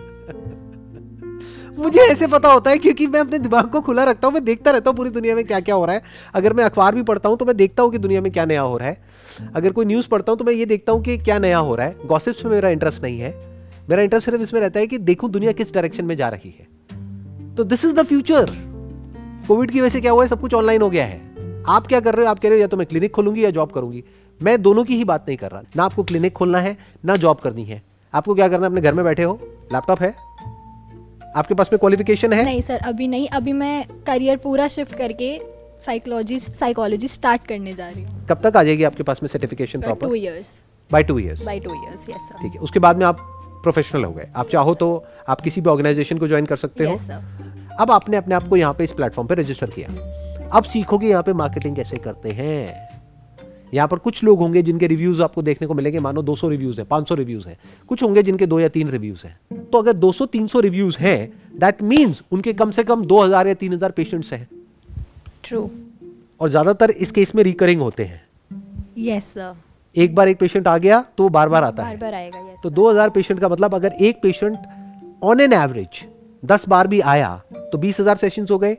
मुझे 1.78 2.00
ऐसे 2.00 2.26
पता 2.26 2.52
होता 2.52 2.70
है 2.70 2.78
क्योंकि 2.78 3.06
मैं 3.06 3.20
अपने 3.20 3.38
दिमाग 3.38 3.70
को 3.70 3.80
खुला 3.80 4.04
रखता 4.04 4.26
हूँ, 4.26 4.34
मैं 4.34 4.44
देखता 4.44 4.70
रहता 4.70 4.90
हूँ 4.90 4.96
पूरी 4.96 5.10
दुनिया 5.10 5.34
में 5.34 5.44
क्या 5.44 5.60
क्या 5.60 5.74
हो 5.74 5.84
रहा 5.84 5.94
है। 5.94 6.02
अगर 6.34 6.52
मैं 6.52 6.64
अखबार 6.64 6.94
भी 6.94 7.02
पढ़ता 7.02 7.28
हूँ 7.28 7.36
तो 7.38 7.44
मैं 7.44 7.56
देखता 7.56 7.82
हूँ 7.82 7.92
कि 7.92 7.98
दुनिया 7.98 8.20
में 8.20 8.30
क्या 8.32 8.44
नया 8.44 8.60
हो 8.60 8.76
रहा 8.78 8.88
है। 8.88 9.02
अगर 9.56 9.72
कोई 9.72 9.84
न्यूज़ 9.84 10.08
पढ़ता 10.08 10.32
हूँ 10.32 10.38
तो 10.38 10.44
मैं 10.44 10.52
ये 10.52 10.66
देखता 10.66 10.92
हूँ 10.92 11.02
कि 11.02 11.18
क्या 11.18 11.38
नया 11.38 11.58
हो 11.58 11.74
रहा 11.74 11.86
है। 11.86 11.96
गॉसिप्स 12.06 12.44
में 12.44 12.52
मेरा 12.52 12.68
इंटरेस्ट 12.68 13.02
नहीं 13.02 13.20
है। 13.20 13.34
मेरा 13.90 14.02
इंटरेस्ट 14.02 14.24
सिर्फ़ 14.24 14.42
इसमें 14.42 14.60
रहता 14.60 14.80
है 14.80 14.86
कि 14.86 14.98
देखूँ 14.98 15.30
दुनिया 15.30 15.52
किस 15.52 15.74
डायरेक्शन 15.74 16.04
में 16.04 16.16
जा 16.16 16.28
रही 16.28 16.54
है। 16.58 17.54
तो 17.54 17.64
this 17.64 17.84
is 17.84 17.94
the 17.94 18.02
future 18.02 18.50
Covid 19.48 19.70
की 19.70 19.80
वजह 19.80 19.88
से 19.88 20.00
क्या 20.00 20.12
हुआ 20.12 20.22
है? 20.22 20.28
सब 20.28 20.40
कुछ 20.40 20.54
ऑनलाइन 20.54 20.82
हो 20.82 20.90
गया 20.90 21.04
है। 21.04 21.20
आप 21.68 21.86
क्या 21.86 22.00
कर 22.00 22.14
रहे 22.14 22.24
हो? 22.24 22.30
आप 22.30 22.38
कह 22.38 22.48
रहे 22.48 22.58
हो, 22.58 22.60
या 22.60 22.66
तो 22.66 22.76
मैं 22.76 22.86
क्लिनिक 22.86 23.12
खोलूँगी 23.12 23.44
या 23.44 23.50
जॉब 23.50 23.70
करूँगी। 23.70 24.04
मैं 24.42 24.62
दोनों 24.62 24.84
की 24.84 24.96
ही 24.96 25.04
बात 25.04 25.24
नहीं 25.28 25.38
कर 25.38 25.50
रहा। 25.50 25.62
ना 25.76 25.84
आपको 25.84 26.02
क्लिनिक 26.02 26.32
खोलना 26.32 26.58
है, 26.58 26.76
ना 27.04 27.16
जॉब 27.16 27.36
करनी 27.36 27.64
है। 27.64 27.82
आपको 28.14 28.34
क्या 28.34 28.48
करना 28.48 28.66
है? 28.66 28.70
अपने 28.70 28.80
घर 28.80 28.94
में 28.94 29.04
बैठे 29.04 29.22
हो। 29.22 29.40
लैपटॉप 29.72 30.00
है। 30.00 30.27
आपके 31.36 31.54
पास 31.54 31.68
में 31.72 31.78
क्वालिफिकेशन 31.78 32.32
है? 32.32 32.44
नहीं 32.44 32.60
सर 32.60 32.80
अभी 32.86 33.08
नहीं। 33.08 33.28
अभी 33.28 33.52
मैं 33.52 33.84
करियर 34.06 34.36
पूरा 34.36 34.68
शिफ्ट 34.68 34.94
करके 34.94 35.38
साइकोलॉजी 35.86 36.38
साइकोलॉजी 36.40 37.08
स्टार्ट 37.08 37.46
करने 37.46 37.72
जा 37.72 37.88
रही 37.88 38.02
हूँ। 38.02 38.26
कब 38.28 38.40
तक 38.42 38.56
आ 38.56 38.62
जाएगी 38.62 38.84
आपके 38.84 39.02
पास 39.02 39.22
में 39.22 39.28
certification 39.28 39.80
proper 39.80 40.06
two 40.06 40.14
years 40.14 40.60
by 40.90 41.02
two 41.02 41.18
years 41.18 41.44
by 41.46 41.60
two 41.60 41.74
years 41.74 42.08
yes 42.10 42.28
sir 42.28 42.42
ठीक 42.42 42.52
है 42.52 42.60
उसके 42.60 42.78
बाद 42.78 42.98
में 42.98 43.06
आप 43.06 43.20
प्रोफेशनल 43.62 44.04
हो 44.04 44.12
गए। 44.12 44.28
आप 44.36 44.48
चाहो 44.48 44.74
तो 44.74 45.04
आप 45.28 45.40
किसी 45.40 45.60
भी 45.60 45.70
ऑर्गेनाइजेशन 45.70 46.18
को 46.18 46.28
ज्वाइन 46.28 46.46
कर 46.46 46.56
सकते 46.56 46.84
yes, 46.84 46.90
हो 46.92 47.06
sir. 47.06 47.78
अब 47.80 47.90
आपने 47.90 48.16
अपने 48.16 48.34
आप 48.34 48.48
को 48.48 48.56
यहाँ 48.56 48.74
पे 48.74 48.84
इस 48.84 48.92
प्लेटफॉर्म 48.92 49.28
पे 49.28 49.34
रजिस्टर 49.34 49.70
किया। 49.70 49.88
अब 50.48 50.64
सीखोगे 50.64 51.08
यहाँ 51.08 51.22
पे 51.22 51.32
मार्केटिंग 51.32 51.76
कैसे 51.76 51.96
करते 51.96 52.30
हैं? 52.30 52.88
यहाँ 53.74 53.88
पर 53.88 53.98
कुछ 53.98 54.22
लोग 54.24 54.38
होंगे 54.38 54.62
जिनके 54.62 54.87
रिव्यूज़ 54.87 55.22
आपको 55.22 55.42
देखने 55.42 55.66
को 55.68 55.74
मिलेंगे 55.74 55.98
मानो 56.00 56.22
200 56.22 56.48
रिव्यूज़ 56.50 56.81
हैं 56.81 56.87
500 56.88 57.16
रिव्यूज़ 57.16 57.48
हैं 57.48 57.57
कुछ 57.88 58.02
होंगे 58.02 58.22
जिनके 58.22 58.46
दो 58.46 58.61
या 58.61 58.68
तीन 58.68 58.88
रिव्यूज़ 58.90 59.26
हैं। 59.26 59.64
तो 59.64 59.78
अगर 59.78 59.92
200-300 59.94 60.61
रिव्यूज़ 60.61 60.98
हैं 60.98 61.28
दैट 61.61 61.83
मींस 61.85 62.22
उनके 62.33 62.52
कम 62.54 62.70
से 62.70 62.85
कम 62.85 63.04
2000 63.07 63.46
या 63.46 63.54
3000 63.57 63.92
पेशेंट्स 63.92 64.33
हैं। 64.33 64.48
ट्रू 65.44 65.68
और 66.40 66.48
ज़्यादातर 66.48 66.90
इस 66.90 67.11
केस 67.11 67.35
में 67.35 67.42
रिकरिंग 67.44 67.81
होते 67.81 68.04
हैं। 68.04 68.20
यस 68.98 69.24
सर 69.26 69.54
एक 69.96 70.14
बार 70.14 70.28
एक 70.28 70.38
पेशेंट 70.38 70.68
आ 70.68 70.76
गया 70.78 71.00
तो 71.16 71.22
वो 71.22 71.28
बार 71.31 71.48
बार 71.48 71.64
आता 71.64 71.83
बार 71.83 71.92
है। 71.92 71.98
बार 71.98 72.14
आएगा 72.14 72.38
यस 72.40 72.59
तो 72.62 72.70
2000 72.72 73.11
पेशेंट 73.11 73.40
का 73.40 73.48
मतलब 73.48 73.74
अगर 73.74 73.92
एक 74.00 74.20
पेशेंट 74.22 74.59
ऑन 75.22 75.40
एन 75.40 75.52
एवरेज 75.54 76.04
10 76.42 76.68
बार 76.68 76.87
भी 76.87 77.00
आया 77.12 77.35
तो 77.52 77.78
20000 77.78 78.16
सेशन 78.16 78.46
हो 78.50 78.59
गए। 78.59 78.76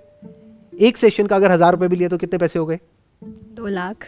एक 0.81 0.97
सेशन 0.97 1.27
का 1.27 1.35
अगर 1.35 1.51
हज़ार 1.51 1.71
रुपए 1.71 1.87
भी 1.87 1.95
लिया 1.95 2.09
तो 2.09 2.17
कितने 2.17 2.39
पैसे 2.39 2.59
हो 2.59 2.65
गए? 2.65 2.79
दो 3.21 3.67
लाख। 3.69 4.05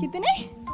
कितने? 0.00 0.66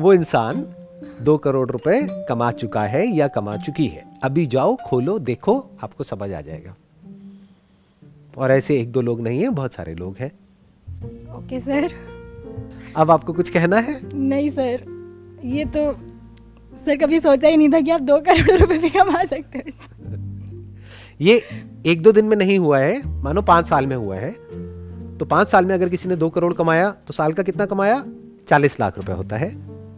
वो 0.02 0.12
इंसान 0.12 0.74
दो 1.22 1.38
करोड़ 1.38 1.70
रुपए 1.70 2.26
कमा 2.28 2.52
चुका 2.52 2.82
है 2.82 3.06
या 3.06 3.28
कमा 3.28 3.56
चुकी 3.56 3.86
है। 3.86 4.04
अभी 4.22 4.46
जाओ 4.46 4.76
खोलो 4.76 5.18
देखो 5.18 5.70
आपको 5.82 6.04
समझ 6.04 6.32
आ 6.32 6.40
जाएगा। 6.40 6.76
और 8.38 8.50
ऐसे 8.50 8.80
एक 8.80 8.92
दो 8.92 9.00
लोग 9.00 9.20
नहीं 9.20 9.42
है 9.42 9.48
बहुत 9.48 9.74
सारे 9.74 9.94
लोग 9.94 10.16
हैं। 10.18 10.32
ओके 11.36 11.60
सर 11.60 11.90
अब 12.96 13.10
आपको 13.10 13.32
कुछ 13.32 13.50
कहना 13.50 13.78
है? 13.78 14.14
नहीं 14.14 14.50
सर 14.50 14.84
ये 15.44 15.64
तो 15.64 15.92
सर 16.76 16.96
कभी 16.96 17.20
सोचा 17.20 17.48
ही 17.48 17.56
नहीं 17.56 17.68
था 17.68 17.80
कि 17.80 17.90
आप 17.90 18.00
दो 18.00 18.20
करोड़ 18.20 18.60
रुपए 18.60 18.78
भी 18.78 18.90
कमा 18.90 19.24
सकते 19.24 19.58
हो। 19.58 19.72
ये 21.20 21.42
एक 21.86 22.02
दो 22.02 22.12
दिन 22.12 22.24
में 22.24 22.36
नहीं 22.36 22.58
हुआ 22.58 22.78
है 22.78 23.22
मानो 23.22 23.42
पाँच 23.42 23.68
साल 23.68 23.86
में 23.86 23.96
हुआ 23.96 24.16
है। 24.16 24.30
तो 25.18 25.24
पाँच 25.24 25.50
साल 25.50 25.66
में 25.66 25.74
अगर 25.74 25.88
किसी 25.88 26.08
ने 26.08 26.16
दो 26.16 26.28
करोड़ 26.28 26.52
कमाया 26.54 26.90
तो 27.06 27.12
साल 27.12 27.32
का 27.32 27.42
कितना 27.42 27.66
कमाया? 27.66 28.04
चालीस 28.48 28.80
लाख 28.80 28.96
रुपए 28.96 29.12
होता 29.12 29.36
है। 29.36 29.50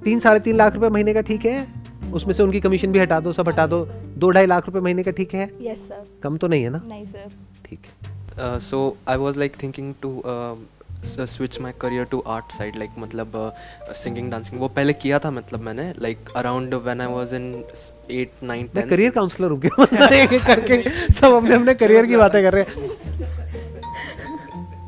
तीन 0.03 0.19
साढ़े 0.19 0.41
तीन 0.41 0.57
लाख 0.57 0.75
रुपए 0.75 0.89
महीने 0.89 1.15
का 1.15 1.21
ठीक 1.21 1.45
है। 1.45 1.67
उसमें 2.13 2.33
से 2.35 2.43
उनकी 2.43 2.61
कमीशन 2.61 2.93
भी 2.93 2.99
हटा 2.99 3.21
दो 3.21 3.33
सब 3.33 3.49
हटा 3.49 3.67
दो। 3.67 3.85
दो 4.19 4.31
ढाई 4.31 4.47
लाख 4.47 4.67
रुपए 4.67 4.81
महीने 4.81 5.03
का 5.03 5.11
ठीक 5.11 5.35
है। 5.35 5.51
यस 5.63 5.79
सर 5.79 6.07
कम 6.23 6.37
तो 6.37 6.49
नहीं 6.49 6.63
है 6.63 6.71
ना? 6.71 6.83
नहीं 6.87 7.05
सर 7.05 7.31
ठीक 7.65 7.81
है। 7.81 8.59
So 8.61 8.97
I 9.09 9.17
was 9.17 9.39
like 9.39 9.63
thinking 9.63 9.95
thinking 9.95 9.95
to 10.03 10.11
uh, 10.25 10.57
switch 11.05 11.61
my 11.61 11.73
career 11.81 12.05
to 12.05 12.25
art 12.27 12.53
side 12.53 12.77
like 12.77 12.91
मतलब 12.99 13.55
सिंगिंग 13.93 14.31
डांसिंग 14.31 14.61
वो 14.61 14.69
पहले 14.69 14.93
किया 14.93 15.19
था 15.19 15.31
मतलब 15.31 15.61
मैंने 15.61 15.95
like 15.99 16.19
around 16.37 16.75
when 16.75 17.01
I 17.01 17.07
was 17.07 17.35
in 17.35 17.65
eight 18.11 18.33
nine 18.43 18.69
ten 18.75 18.89
career 18.89 19.11
counsellor 19.11 19.51
हूँ 19.51 19.61
करके 20.47 20.91
सब 21.13 21.33
अपने 21.33 21.55
अपने 21.55 21.75
करियर 21.75 22.07
की 22.07 22.17
बातें 22.17 22.43
कर 22.43 22.53
रहे 22.53 22.63
हैं। 22.63 22.99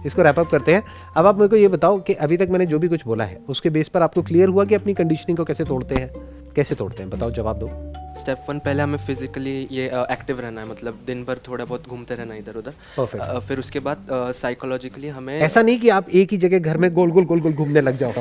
इसको 0.06 0.22
रैप 0.22 0.38
अप 0.38 0.48
करते 0.48 0.74
हैं। 0.74 0.82
अब 1.16 1.26
आप 1.26 1.36
मेरे 1.36 1.48
को 1.48 1.56
ये 1.56 1.68
बताओ 1.68 2.00
कि 2.00 2.14
अभी 2.14 2.36
तक 2.36 2.48
मैंने 2.50 2.66
जो 2.66 2.78
भी 2.78 2.88
कुछ 2.88 3.06
बोला 3.06 3.24
है 3.24 3.40
उसके 3.48 3.70
बेस 3.70 3.88
पर 3.88 4.02
आपको 4.02 4.22
क्लियर 4.22 4.48
हुआ 4.48 4.64
कि 4.64 4.74
अपनी 4.74 4.94
कंडीशनिंग 4.94 5.38
को 5.38 5.44
कैसे 5.44 5.64
तोड़ते 5.64 5.94
हैं? 5.94 6.10
कैसे 6.56 6.74
तोड़ते 6.74 7.02
हैं? 7.02 7.10
बताओ 7.10 7.30
जवाब 7.30 7.58
दो। 7.58 7.91
स्टेप 8.20 8.44
वन 8.48 8.58
पहले 8.58 8.82
हमें 8.82 8.98
फिजिकली 8.98 9.68
ये 9.70 9.86
एक्टिव 10.10 10.40
रहना 10.40 10.60
है 10.60 10.68
मतलब 10.68 10.98
दिन 11.06 11.24
भर 11.24 11.38
थोड़ा 11.48 11.64
बहुत 11.64 11.88
घूमते 11.88 12.14
रहना 12.14 12.34
इधर 12.34 12.54
उधर. 12.54 12.74
अ, 13.20 13.38
फिर 13.38 13.58
उसके 13.58 13.80
बाद 13.80 14.06
साइकोलॉजिकली 14.34 15.08
हमें 15.08 15.38
ऐसा 15.40 15.62
नहीं 15.62 15.78
कि 15.80 15.88
आप 15.88 16.10
एक 16.10 16.32
ही 16.32 16.38
जगह 16.38 16.58
घर 16.58 16.76
में 16.76 16.92
गोल 16.94 17.10
गोल 17.10 17.24
गोल 17.24 17.40
गोल 17.40 17.52
घूमने 17.52 17.80
लग 17.80 17.98
जाओ। 17.98 18.12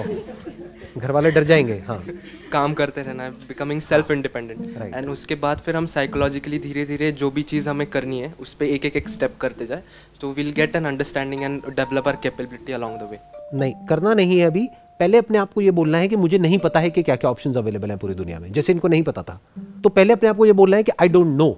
घर 0.97 1.11
वाले 1.11 1.31
डर 1.31 1.43
जाएँगे 1.43 1.83
हाँ। 1.87 2.03
काम 2.51 2.73
करते 2.73 3.01
रहना 3.01 3.23
है 3.23 3.31
बिकमिंग 3.31 3.81
सेल्फ 3.81 4.11
इंडिपेंडेंट 4.11 4.93
एंड 4.95 5.09
उसके 5.09 5.35
बाद 5.35 5.57
फिर 5.57 5.75
हम 5.75 5.85
साइकोलॉजिकली 5.85 6.59
धीरे 6.59 6.85
धीरे 6.85 7.11
जो 7.11 7.29
भी 7.31 7.43
चीज़ 7.43 7.69
हमें 7.69 7.87
करनी 7.87 8.19
है 8.19 8.33
उस 8.39 8.53
पर 8.53 8.65
एक 8.65 8.85
एक 8.85 8.95
एक 8.95 9.09
स्टेप 9.09 9.37
करते 9.41 9.65
जाए। 9.65 9.81
तो 10.21 10.31
will 10.31 10.51
get 10.51 10.75
an 10.75 10.85
understanding 10.85 11.43
and 11.43 11.61
develop 11.75 12.07
our 12.07 12.17
capability 12.23 12.73
along 12.73 12.97
the 12.97 13.07
way 13.11 13.19
नहीं 13.53 13.73
करना 13.87 14.13
नहीं 14.13 14.39
है 14.39 14.45
अभी। 14.45 14.67
पहले 15.01 15.17
अपने 15.17 15.37
आप 15.37 15.53
को 15.53 15.61
ये 15.61 15.71
बोलना 15.71 15.97
है 15.97 16.07
कि 16.07 16.15
मुझे 16.15 16.37
नहीं 16.37 16.57
पता 16.57 16.79
है 16.79 16.89
कि 16.89 17.03
क्या 17.03 17.15
क्या 17.15 17.31
ऑप्शंस 17.31 17.57
अवेलेबल 17.57 17.89
हैं 17.89 17.97
पूरी 17.97 18.13
दुनिया 18.13 18.39
में। 18.39 18.51
जैसे 18.51 18.73
इनको 18.73 18.87
नहीं 18.87 19.03
पता 19.03 19.23
था। 19.23 19.41
तो 19.83 19.89
पहले 19.89 20.13
अपने 20.13 20.29
आप 20.29 20.37
को 20.37 20.45
ये 20.45 20.53
बोलना 20.53 20.77
है 20.77 20.83
कि 20.83 20.91
आई 21.01 21.07
डोंट 21.07 21.27
नो 21.27 21.57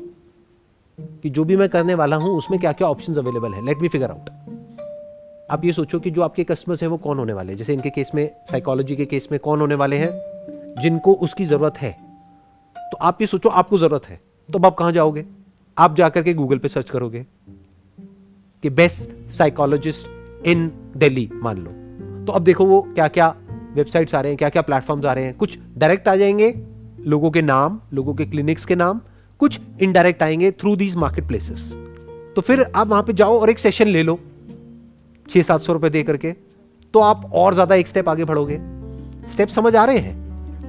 कि 1.01 1.29
जो 1.29 1.43
भी 1.43 1.57
मैं 1.57 1.69
करने 1.69 1.95
वाला 1.95 2.15
हूँ, 2.15 2.37
उसमें 2.37 2.59
क्या 2.59 2.71
क्या 2.71 2.87
ऑप्शंस 2.87 3.17
अवेलेबल 3.17 3.53
है। 3.53 3.65
लेट 3.65 3.77
मी 3.77 3.87
फिगर 3.87 4.11
आउट 4.11 4.29
आप 5.51 5.65
ये 5.65 5.73
सोचो 5.73 5.99
कि 5.99 6.11
जो 6.11 6.21
आपके 6.21 6.43
कस्टमर्स 6.43 6.81
हैं, 6.81 6.89
वो 6.89 6.97
कौन 6.97 7.17
होने 7.17 7.33
वाले 7.33 7.51
हैं? 7.51 7.57
जैसे 7.57 7.73
इनके 7.73 7.89
केस 7.89 8.11
में 8.15 8.35
साइकोलॉजी 8.51 8.95
के 8.95 9.05
केस 9.05 9.27
में 9.31 9.39
कौन 9.39 9.59
होने 9.59 9.75
वाले 9.75 9.95
हैं? 9.95 10.09
जिनको 10.81 11.13
उसकी 11.13 11.45
ज़रूरत 11.45 11.77
है। 11.77 11.97
तो 12.77 12.97
आप 13.01 13.21
ये 13.21 13.27
सोचो, 13.27 13.49
आपको 13.49 13.77
ज़रूरत 13.77 14.05
है। 14.05 14.21
तो 14.51 14.59
अब 14.59 14.65
आप 14.65 14.75
कहाँ 14.75 14.91
जाओगे? 14.91 15.25
आप 15.77 15.95
जाकर 15.95 16.23
के 16.23 16.33
गूगल 16.33 16.57
पे 16.57 16.67
सर्च 16.67 16.89
करोगे 16.89 17.25
कि 18.63 18.69
बेस्ट 18.69 19.31
साइकोलॉजिस्ट 19.31 20.07
इन 20.47 20.71
दिल्ली 20.97 21.29
मान 21.33 21.57
लो। 21.57 21.82
तो 22.25 22.31
अब 22.31 22.43
देखो 22.43 22.65
वो 22.65 22.81
क्या 22.89 23.07
क्या 23.07 23.33
वेबसाइट्स 23.73 24.15
आ 24.15 24.21
रहे 24.21 24.31
हैं 24.31 24.37
क्या 24.37 24.49
क्या 24.49 24.61
प्लेटफॉर्म्स 24.61 25.05
आ 25.05 25.13
रहे 25.13 25.23
हैं। 25.23 25.33
कुछ 25.33 25.57
डायरेक्ट 25.77 26.07
आ 26.07 26.15
जाएँगे 26.15 26.53
लोगों 27.05 27.31
के 27.31 27.41
नाम, 27.41 27.79
लोगों 27.93 28.13
के 28.13 28.25
क्लिनिक्स 28.25 28.65
के 28.65 28.75
नाम, 28.75 29.01
कुछ 29.39 29.59
इनडायरेक्ट 29.81 30.23
आएँगे 30.23 30.51
थ्रू 30.51 30.75
दीज 30.75 30.95
मार्केट 30.95 31.27
प्लेसेस 31.27 31.71
तो 32.35 32.41
फिर 32.41 32.61
आप 32.65 32.87
वहाँ 32.87 33.03
पे 33.03 33.13
जाओ 33.13 33.39
और 33.39 33.49
एक 33.49 33.59
सेशन 33.59 33.87
ले 33.87 34.03
लो 34.03 34.19
छह 35.27 35.41
सात 35.41 35.61
सौ 35.61 35.73
रुपए 35.73 35.89
दे 35.89 36.03
करके 36.03 36.31
तो 36.93 36.99
आप 36.99 37.29
और 37.33 37.53
ज़्यादा 37.53 37.75
एक 37.75 37.87
स्टेप 37.87 38.09
आगे 38.09 38.25
बढ़ोगे। 38.25 38.59
स्टेप 39.31 39.49
समझ 39.49 39.75
आ 39.75 39.83
रहे 39.85 39.97
हैं? 39.97 40.15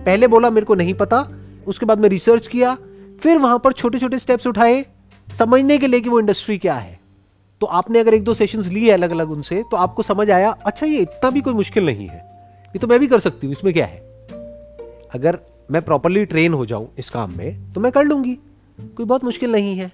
पहले 0.05 0.27
बोला 0.27 0.51
मेरे 0.51 0.67
को 0.67 0.75
नहीं 0.75 0.95
पता, 0.95 1.29
उसके 1.67 1.87
बाद 1.87 2.01
मैं 2.01 2.09
रिसर्च 2.09 2.47
किया, 2.47 2.77
फिर 3.21 3.39
वहाँ 3.39 3.59
पर 3.59 3.73
छोटे 3.73 3.99
छोटे 3.99 4.19
स्टेप्स 4.19 4.47
उठाए, 4.47 4.85
समझने 5.29 5.79
के 5.79 5.87
लिए 5.87 6.01
कि 6.01 6.09
वो 6.09 6.21
इंडस्ट्री 6.21 6.59
क्या 6.59 6.75
है। 6.75 6.99
तो 7.65 7.69
आपने 7.69 7.99
अगर 7.99 8.15
एक 8.15 8.25
दो 8.25 8.35
सेशंस 8.35 8.67
लिए 8.67 8.91
अलग 8.91 9.11
अलग 9.11 9.31
उनसे 9.31 9.63
तो 9.71 9.77
आपको 9.77 10.03
समझ 10.03 10.31
आया 10.31 10.51
अच्छा 10.67 10.87
ये 10.87 10.99
इतना 10.99 11.31
भी 11.31 11.41
कोई 11.41 11.55
मुश्किल 11.55 11.87
नहीं 11.87 12.09
है। 12.09 12.17
ये 12.69 12.79
तो 12.79 12.87
मैं 12.87 12.99
भी 13.01 13.07
कर 13.07 13.21
सकती 13.21 13.47
हूँ 13.47 13.53
इसमें 13.53 13.73
क्या 13.75 13.87
है? 13.87 13.99
अगर 15.15 15.39
मैं 15.71 15.83
प्रॉपरली 15.83 16.25
ट्रेन 16.25 16.53
हो 16.53 16.67
जाऊँ 16.67 16.89
इस 16.99 17.11
काम 17.11 17.37
में 17.37 17.73
तो 17.73 17.81
मैं 17.81 17.93
कर 17.93 18.05
लूँगी। 18.05 18.35
कोई 18.79 19.07
बहुत 19.07 19.25
मुश्किल 19.25 19.53
नहीं 19.53 19.77
है। 19.77 19.91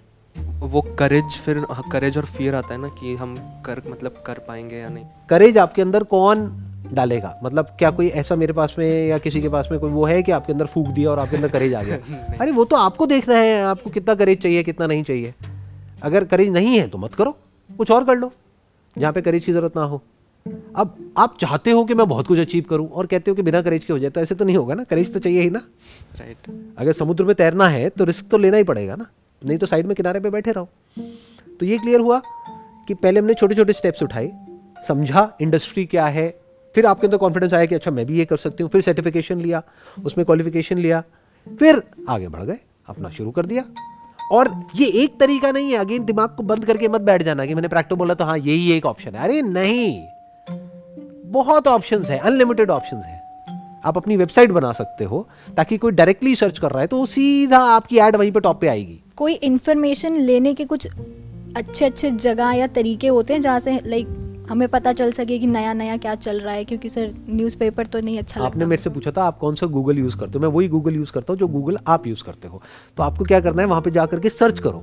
वो 0.63 0.81
करेज 0.99 1.37
फिर 1.37 1.65
करेज 1.93 2.19
और 2.19 2.25
फियर 2.25 2.55
आता 2.55 2.75
है 2.75 2.81
ना 2.81 2.89
कि 2.89 3.15
हम 3.17 3.35
कर 3.67 3.83
मतलब 3.91 4.23
कर 4.27 4.39
पाएँगे 4.39 4.77
या 4.77 4.89
नहीं? 4.89 5.05
करेज 5.31 5.59
आपके 5.59 5.83
अंदर 5.83 6.05
कौन 6.05 6.47
डालेगा? 6.93 7.35
मतलब 7.45 7.77
क्या 7.79 7.91
कोई 7.91 8.09
ऐसा 8.09 8.37
मेरे 8.37 8.53
पास 8.53 8.75
में 8.79 9.07
या 9.09 9.19
किसी 9.19 9.43
के 9.43 9.49
पास 9.49 9.69
में 9.71 9.81
कोई 9.81 9.91
वो 9.91 10.05
है 10.05 10.23
कि 10.23 10.33
आपके 10.33 10.53
अंदर 10.53 10.67
फूक 10.67 10.87
दिया 10.87 11.11
और 11.11 11.19
आपके 11.19 11.37
अंदर 11.37 11.49
करेज 11.49 11.75
आ 11.75 11.83
गया? 11.83 11.97
अरे 12.41 12.51
वो 12.51 12.65
तो 12.65 12.77
आपको 12.77 13.07
देखना 13.07 13.37
है 13.37 13.63
आपको 13.63 13.91
कितना 13.91 14.15
करेज 14.15 14.43
चाहिए 14.43 14.63
कितना 14.63 14.87
नहीं 14.87 15.03
चाहिए। 15.03 15.35
अगर 16.03 16.25
करेज 16.25 16.49
नहीं 16.49 16.79
है 16.79 16.89
तो 16.89 16.99
मत 16.99 17.15
करो। 17.15 17.37
कुछ 17.81 17.91
और 17.91 18.05
कर 18.05 18.17
लो 18.17 18.33
जहाँ 18.97 19.13
पे 19.13 19.21
करेज 19.23 19.45
की 19.45 19.53
ज़रूरत 19.53 19.77
ना 19.77 19.83
हो। 19.83 20.01
अब 20.77 20.97
आप 21.19 21.37
चाहते 21.41 21.71
हो 21.71 21.85
कि 21.85 21.95
मैं 21.95 22.07
बहुत 22.09 22.27
कुछ 22.27 22.39
अचीव 22.39 22.65
करूँ 22.71 22.89
और 22.89 23.07
कहते 23.07 23.31
हो 23.31 23.35
कि 23.35 23.43
बिना 23.43 23.63
करेज 23.63 23.85
के 23.85 23.93
हो 23.93 23.99
जाए 23.99 24.11
तो 24.11 24.21
ऐसे 24.21 24.35
तो 24.35 24.45
नहीं 24.45 24.57
होगा 24.57 24.75
ना 24.75 24.85
करेज 24.85 25.13
तो 25.13 25.19
चाहिए 25.19 25.41
ही 25.41 25.51
ना। 25.51 25.63
राइट 26.19 26.51
अगर 26.79 26.93
समुद्र 26.93 27.25
में 27.25 27.35
तैरना 27.35 27.69
है 27.69 27.89
तो 27.89 28.05
रिस्क 28.05 28.29
तो 28.31 28.39
लेना 28.39 28.57
ही 28.57 28.65
पड़ेगा 28.65 28.97
ना 28.97 29.07
नहीं 29.43 29.59
तो 29.59 29.67
साइड 29.67 29.87
में 29.87 29.95
किनारे 29.97 30.21
पे 30.21 30.31
बैठे 30.31 30.53
रहो। 30.53 30.69
तो 31.61 31.67
ये 31.67 31.79
क्लियर 31.79 32.01
हुआ 32.01 32.21
कि 32.89 32.95
पहले 32.95 33.21
हमने 33.21 33.35
छोटे 33.35 33.55
छोटे 33.55 33.73
स्टेप्स 33.73 34.03
उठाए 34.03 34.31
समझा 34.89 35.29
इंडस्ट्री 35.41 35.85
क्या 35.87 36.07
है 36.09 36.29
फिर 36.75 36.87
आपके 36.87 37.07
अंदर 37.07 37.19
कॉन्फिडेंस 37.19 37.53
आया 37.53 37.67
कि 37.67 37.75
अच्छा 37.75 37.91
मैं 37.91 38.07
भी 38.07 38.19
ये 38.19 38.25
कर 38.25 38.37
सकती 38.39 38.63
हूँ 38.63 38.71
फिर 38.71 38.81
सर्टिफिकेशन 38.83 39.41
लिया 39.41 39.63
उसमें 40.05 40.25
क्वालिफिकेशन 40.27 40.79
लिया 40.79 41.03
फिर 41.47 41.83
आगे 42.09 42.29
बढ़ 42.29 42.43
गए 42.43 42.59
अपना 42.89 43.09
शुरू 43.11 43.31
कर 43.31 43.47
दिया। 43.47 43.65
और 44.31 44.51
ये 44.77 44.87
एक 45.03 45.19
तरीका 45.21 45.51
नहीं 45.53 45.71
है, 45.71 45.77
अगेन 45.77 46.05
दिमाग 46.05 46.35
को 46.37 46.43
बंद 46.43 46.65
करके 46.65 46.89
मत 46.89 47.01
बैठ 47.01 47.23
जाना 47.23 47.47
कि 47.47 47.55
मैंने 47.55 47.69
प्रैक्टो 47.69 47.97
बोला 47.97 48.15
तो 48.15 48.25
हाँ 48.25 48.39
यही 48.39 48.71
एक 48.73 48.87
ऑप्शन 48.87 49.15
है। 49.15 49.23
अरे 49.23 49.43
नहीं। 49.43 50.03
बहुत 51.33 51.69
ऑप्शंस 51.69 52.11
है 52.11 52.19
अनलिमिटेड 52.19 52.71
ऑप्शंस 52.71 53.05
है। 53.05 53.19
आप 53.85 53.97
अपनी 53.97 54.17
वेबसाइट 54.17 54.51
बना 54.51 54.73
सकते 54.73 55.05
हो, 55.05 55.27
ताकि 55.57 55.77
कोई 55.79 55.93
डायरेक्टली 55.93 56.35
सर्च 56.35 56.59
कर 56.59 56.71
रहा 56.71 56.81
है 56.81 56.87
तो 56.87 56.97
वो 56.97 57.07
सीधा 57.07 57.59
आपकी 57.67 57.99
एड 57.99 58.17
वहीं 58.17 58.33
पे 58.33 58.41
टॉप 58.41 58.61
पे 58.61 58.69
आएगी। 58.69 59.01
कोई 59.17 59.35
इन्फॉर्मेशन 59.35 60.17
लेने 60.17 60.55
के 60.55 60.65
कुछ 60.65 60.87
अच्छे 61.57 61.85
अच्छे 61.85 62.11
जगह 62.11 62.53
या 62.53 62.67
तरीके 62.67 63.09
होते 63.09 63.35
हैं 63.35 63.41
जहाँ 63.41 63.61
से 63.61 63.79
लाइक 63.87 64.07
हमें 64.51 64.69
पता 64.69 64.93
चल 64.93 65.13
सके 65.13 65.39
कि 65.39 65.47
नया 65.47 65.73
नया 65.73 65.97
क्या 65.97 66.15
चल 66.15 66.41
रहा 66.41 66.55
है 66.55 66.65
क्योंकि 66.65 66.89
सर 66.89 67.13
न्यूज़पेपर 67.29 67.87
तो 67.87 68.01
नहीं 68.01 68.19
अच्छा 68.19 68.43
आपने 68.43 68.67
मेरे 68.67 68.83
से 68.83 68.91
पूछा 68.91 69.11
था 69.11 69.25
आप 69.25 69.39
कौन 69.39 69.55
सा 69.55 69.67
गूगल 69.67 69.99
यूज़ 69.99 70.17
करते 70.17 70.39
हो? 70.39 70.41
मैं 70.41 70.49
वही 70.49 70.69
गूगल 70.69 70.95
यूज़ 70.95 71.13
करता 71.13 71.33
हूँ 71.33 71.39
जो 71.39 71.49
गूगल 71.49 71.77
आप 71.87 72.07
यूज़ 72.07 72.23
करते 72.25 72.49
हो। 72.49 72.63
तो 72.97 73.03
आपको 73.03 73.25
क्या 73.25 73.41
करना 73.41 73.63
है 73.63 73.69
वहाँ 73.69 73.83
पे 73.83 73.91
जा 73.91 74.07
करके 74.07 74.29
सर्च 74.29 74.61
करो। 74.61 74.83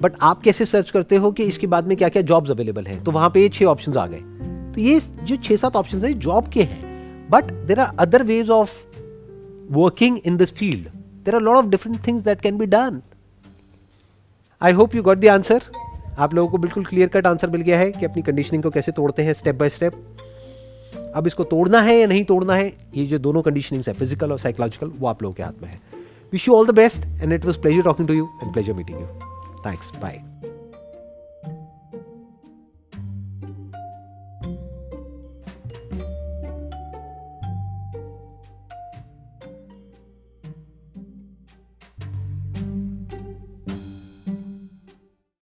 बट 0.00 0.12
आप 0.22 0.42
कैसे 0.42 0.64
सर्च 0.64 0.90
करते 0.90 1.16
हो 1.16 1.30
कि 1.32 1.42
इसके 1.42 1.66
बाद 1.66 1.86
में 1.86 1.96
क्या 1.96 2.08
क्या 2.08 2.22
जॉब्स 2.22 2.50
अवेलेबल 2.50 2.86
हैं? 2.86 3.02
तो 3.04 3.12
वहाँ 3.12 3.30
पे 3.30 3.42
ये 3.42 3.48
छह 3.48 3.64
ऑप्शन 3.64 3.96
आ 3.96 4.06
गए। 4.06 4.20
तो 4.74 4.80
ये 4.80 5.00
जो 5.00 5.36
छह 5.36 5.56
सात 5.56 5.76
ऑप्शंस 5.76 6.04
है 6.04 6.12
जॉब 6.12 6.48
के 6.48 6.62
हैं। 6.62 7.28
But 7.30 7.52
there 7.66 7.80
are 7.80 7.96
other 7.98 8.22
ways 8.22 8.50
of 8.50 8.76
working 9.72 10.18
in 10.26 10.36
this 10.36 10.54
field 10.54 10.88
there 11.24 11.34
are 11.34 11.40
lot 11.40 11.56
of 11.56 11.66
different 11.66 12.06
things 12.06 12.22
that 12.22 12.40
can 12.40 12.58
be 12.58 12.66
done 12.66 13.00
I 14.62 14.72
hope 14.72 14.94
you 14.94 15.02
got 15.02 15.18
the 15.18 15.26
answer 15.28 15.62
आप 16.18 16.34
लोगों 16.34 16.50
को 16.50 16.58
बिल्कुल 16.58 16.84
क्लियर 16.84 17.08
कट 17.08 17.26
आंसर 17.26 17.50
मिल 17.50 17.60
गया 17.60 17.78
है 17.78 17.90
कि 17.92 18.04
अपनी 18.06 18.22
कंडीशनिंग 18.22 18.62
को 18.62 18.70
कैसे 18.70 18.92
तोड़ते 18.92 19.22
हैं 19.22 19.32
स्टेप 19.32 19.54
बाय 19.54 19.68
स्टेप 19.68 19.92
अब 21.14 21.26
इसको 21.26 21.44
तोड़ना 21.44 21.80
है 21.80 21.96
या 21.96 22.06
नहीं 22.06 22.24
तोड़ना 22.24 22.54
है, 22.54 22.72
ये 22.94 23.04
जो 23.06 23.18
दोनों 23.18 23.42
कंडीशनिंग्स 23.42 23.88
है 23.88 23.94
फ़िज़िकल 23.94 24.32
और 24.32 24.38
साइकोलॉजिकल 24.38 24.92
वो 24.98 25.06
आप 25.08 25.22
लोगों 25.22 25.34
के 25.34 25.42
हाथ 25.42 25.62
में 25.62 25.68
है। 25.68 25.80
Wish 26.32 26.48
you 26.48 26.54
all 26.54 26.66
the 26.66 26.74
best 26.74 27.06
and 27.22 27.32
it 27.32 27.44
was 27.44 27.60
pleasure 27.60 27.82
talking 27.82 28.08
to 28.08 28.14
you 28.14 28.28
and 28.42 28.52
pleasure 28.52 28.72
meeting 28.72 29.00
you 29.00 29.06
thanks 29.66 29.92
bye 30.02 30.35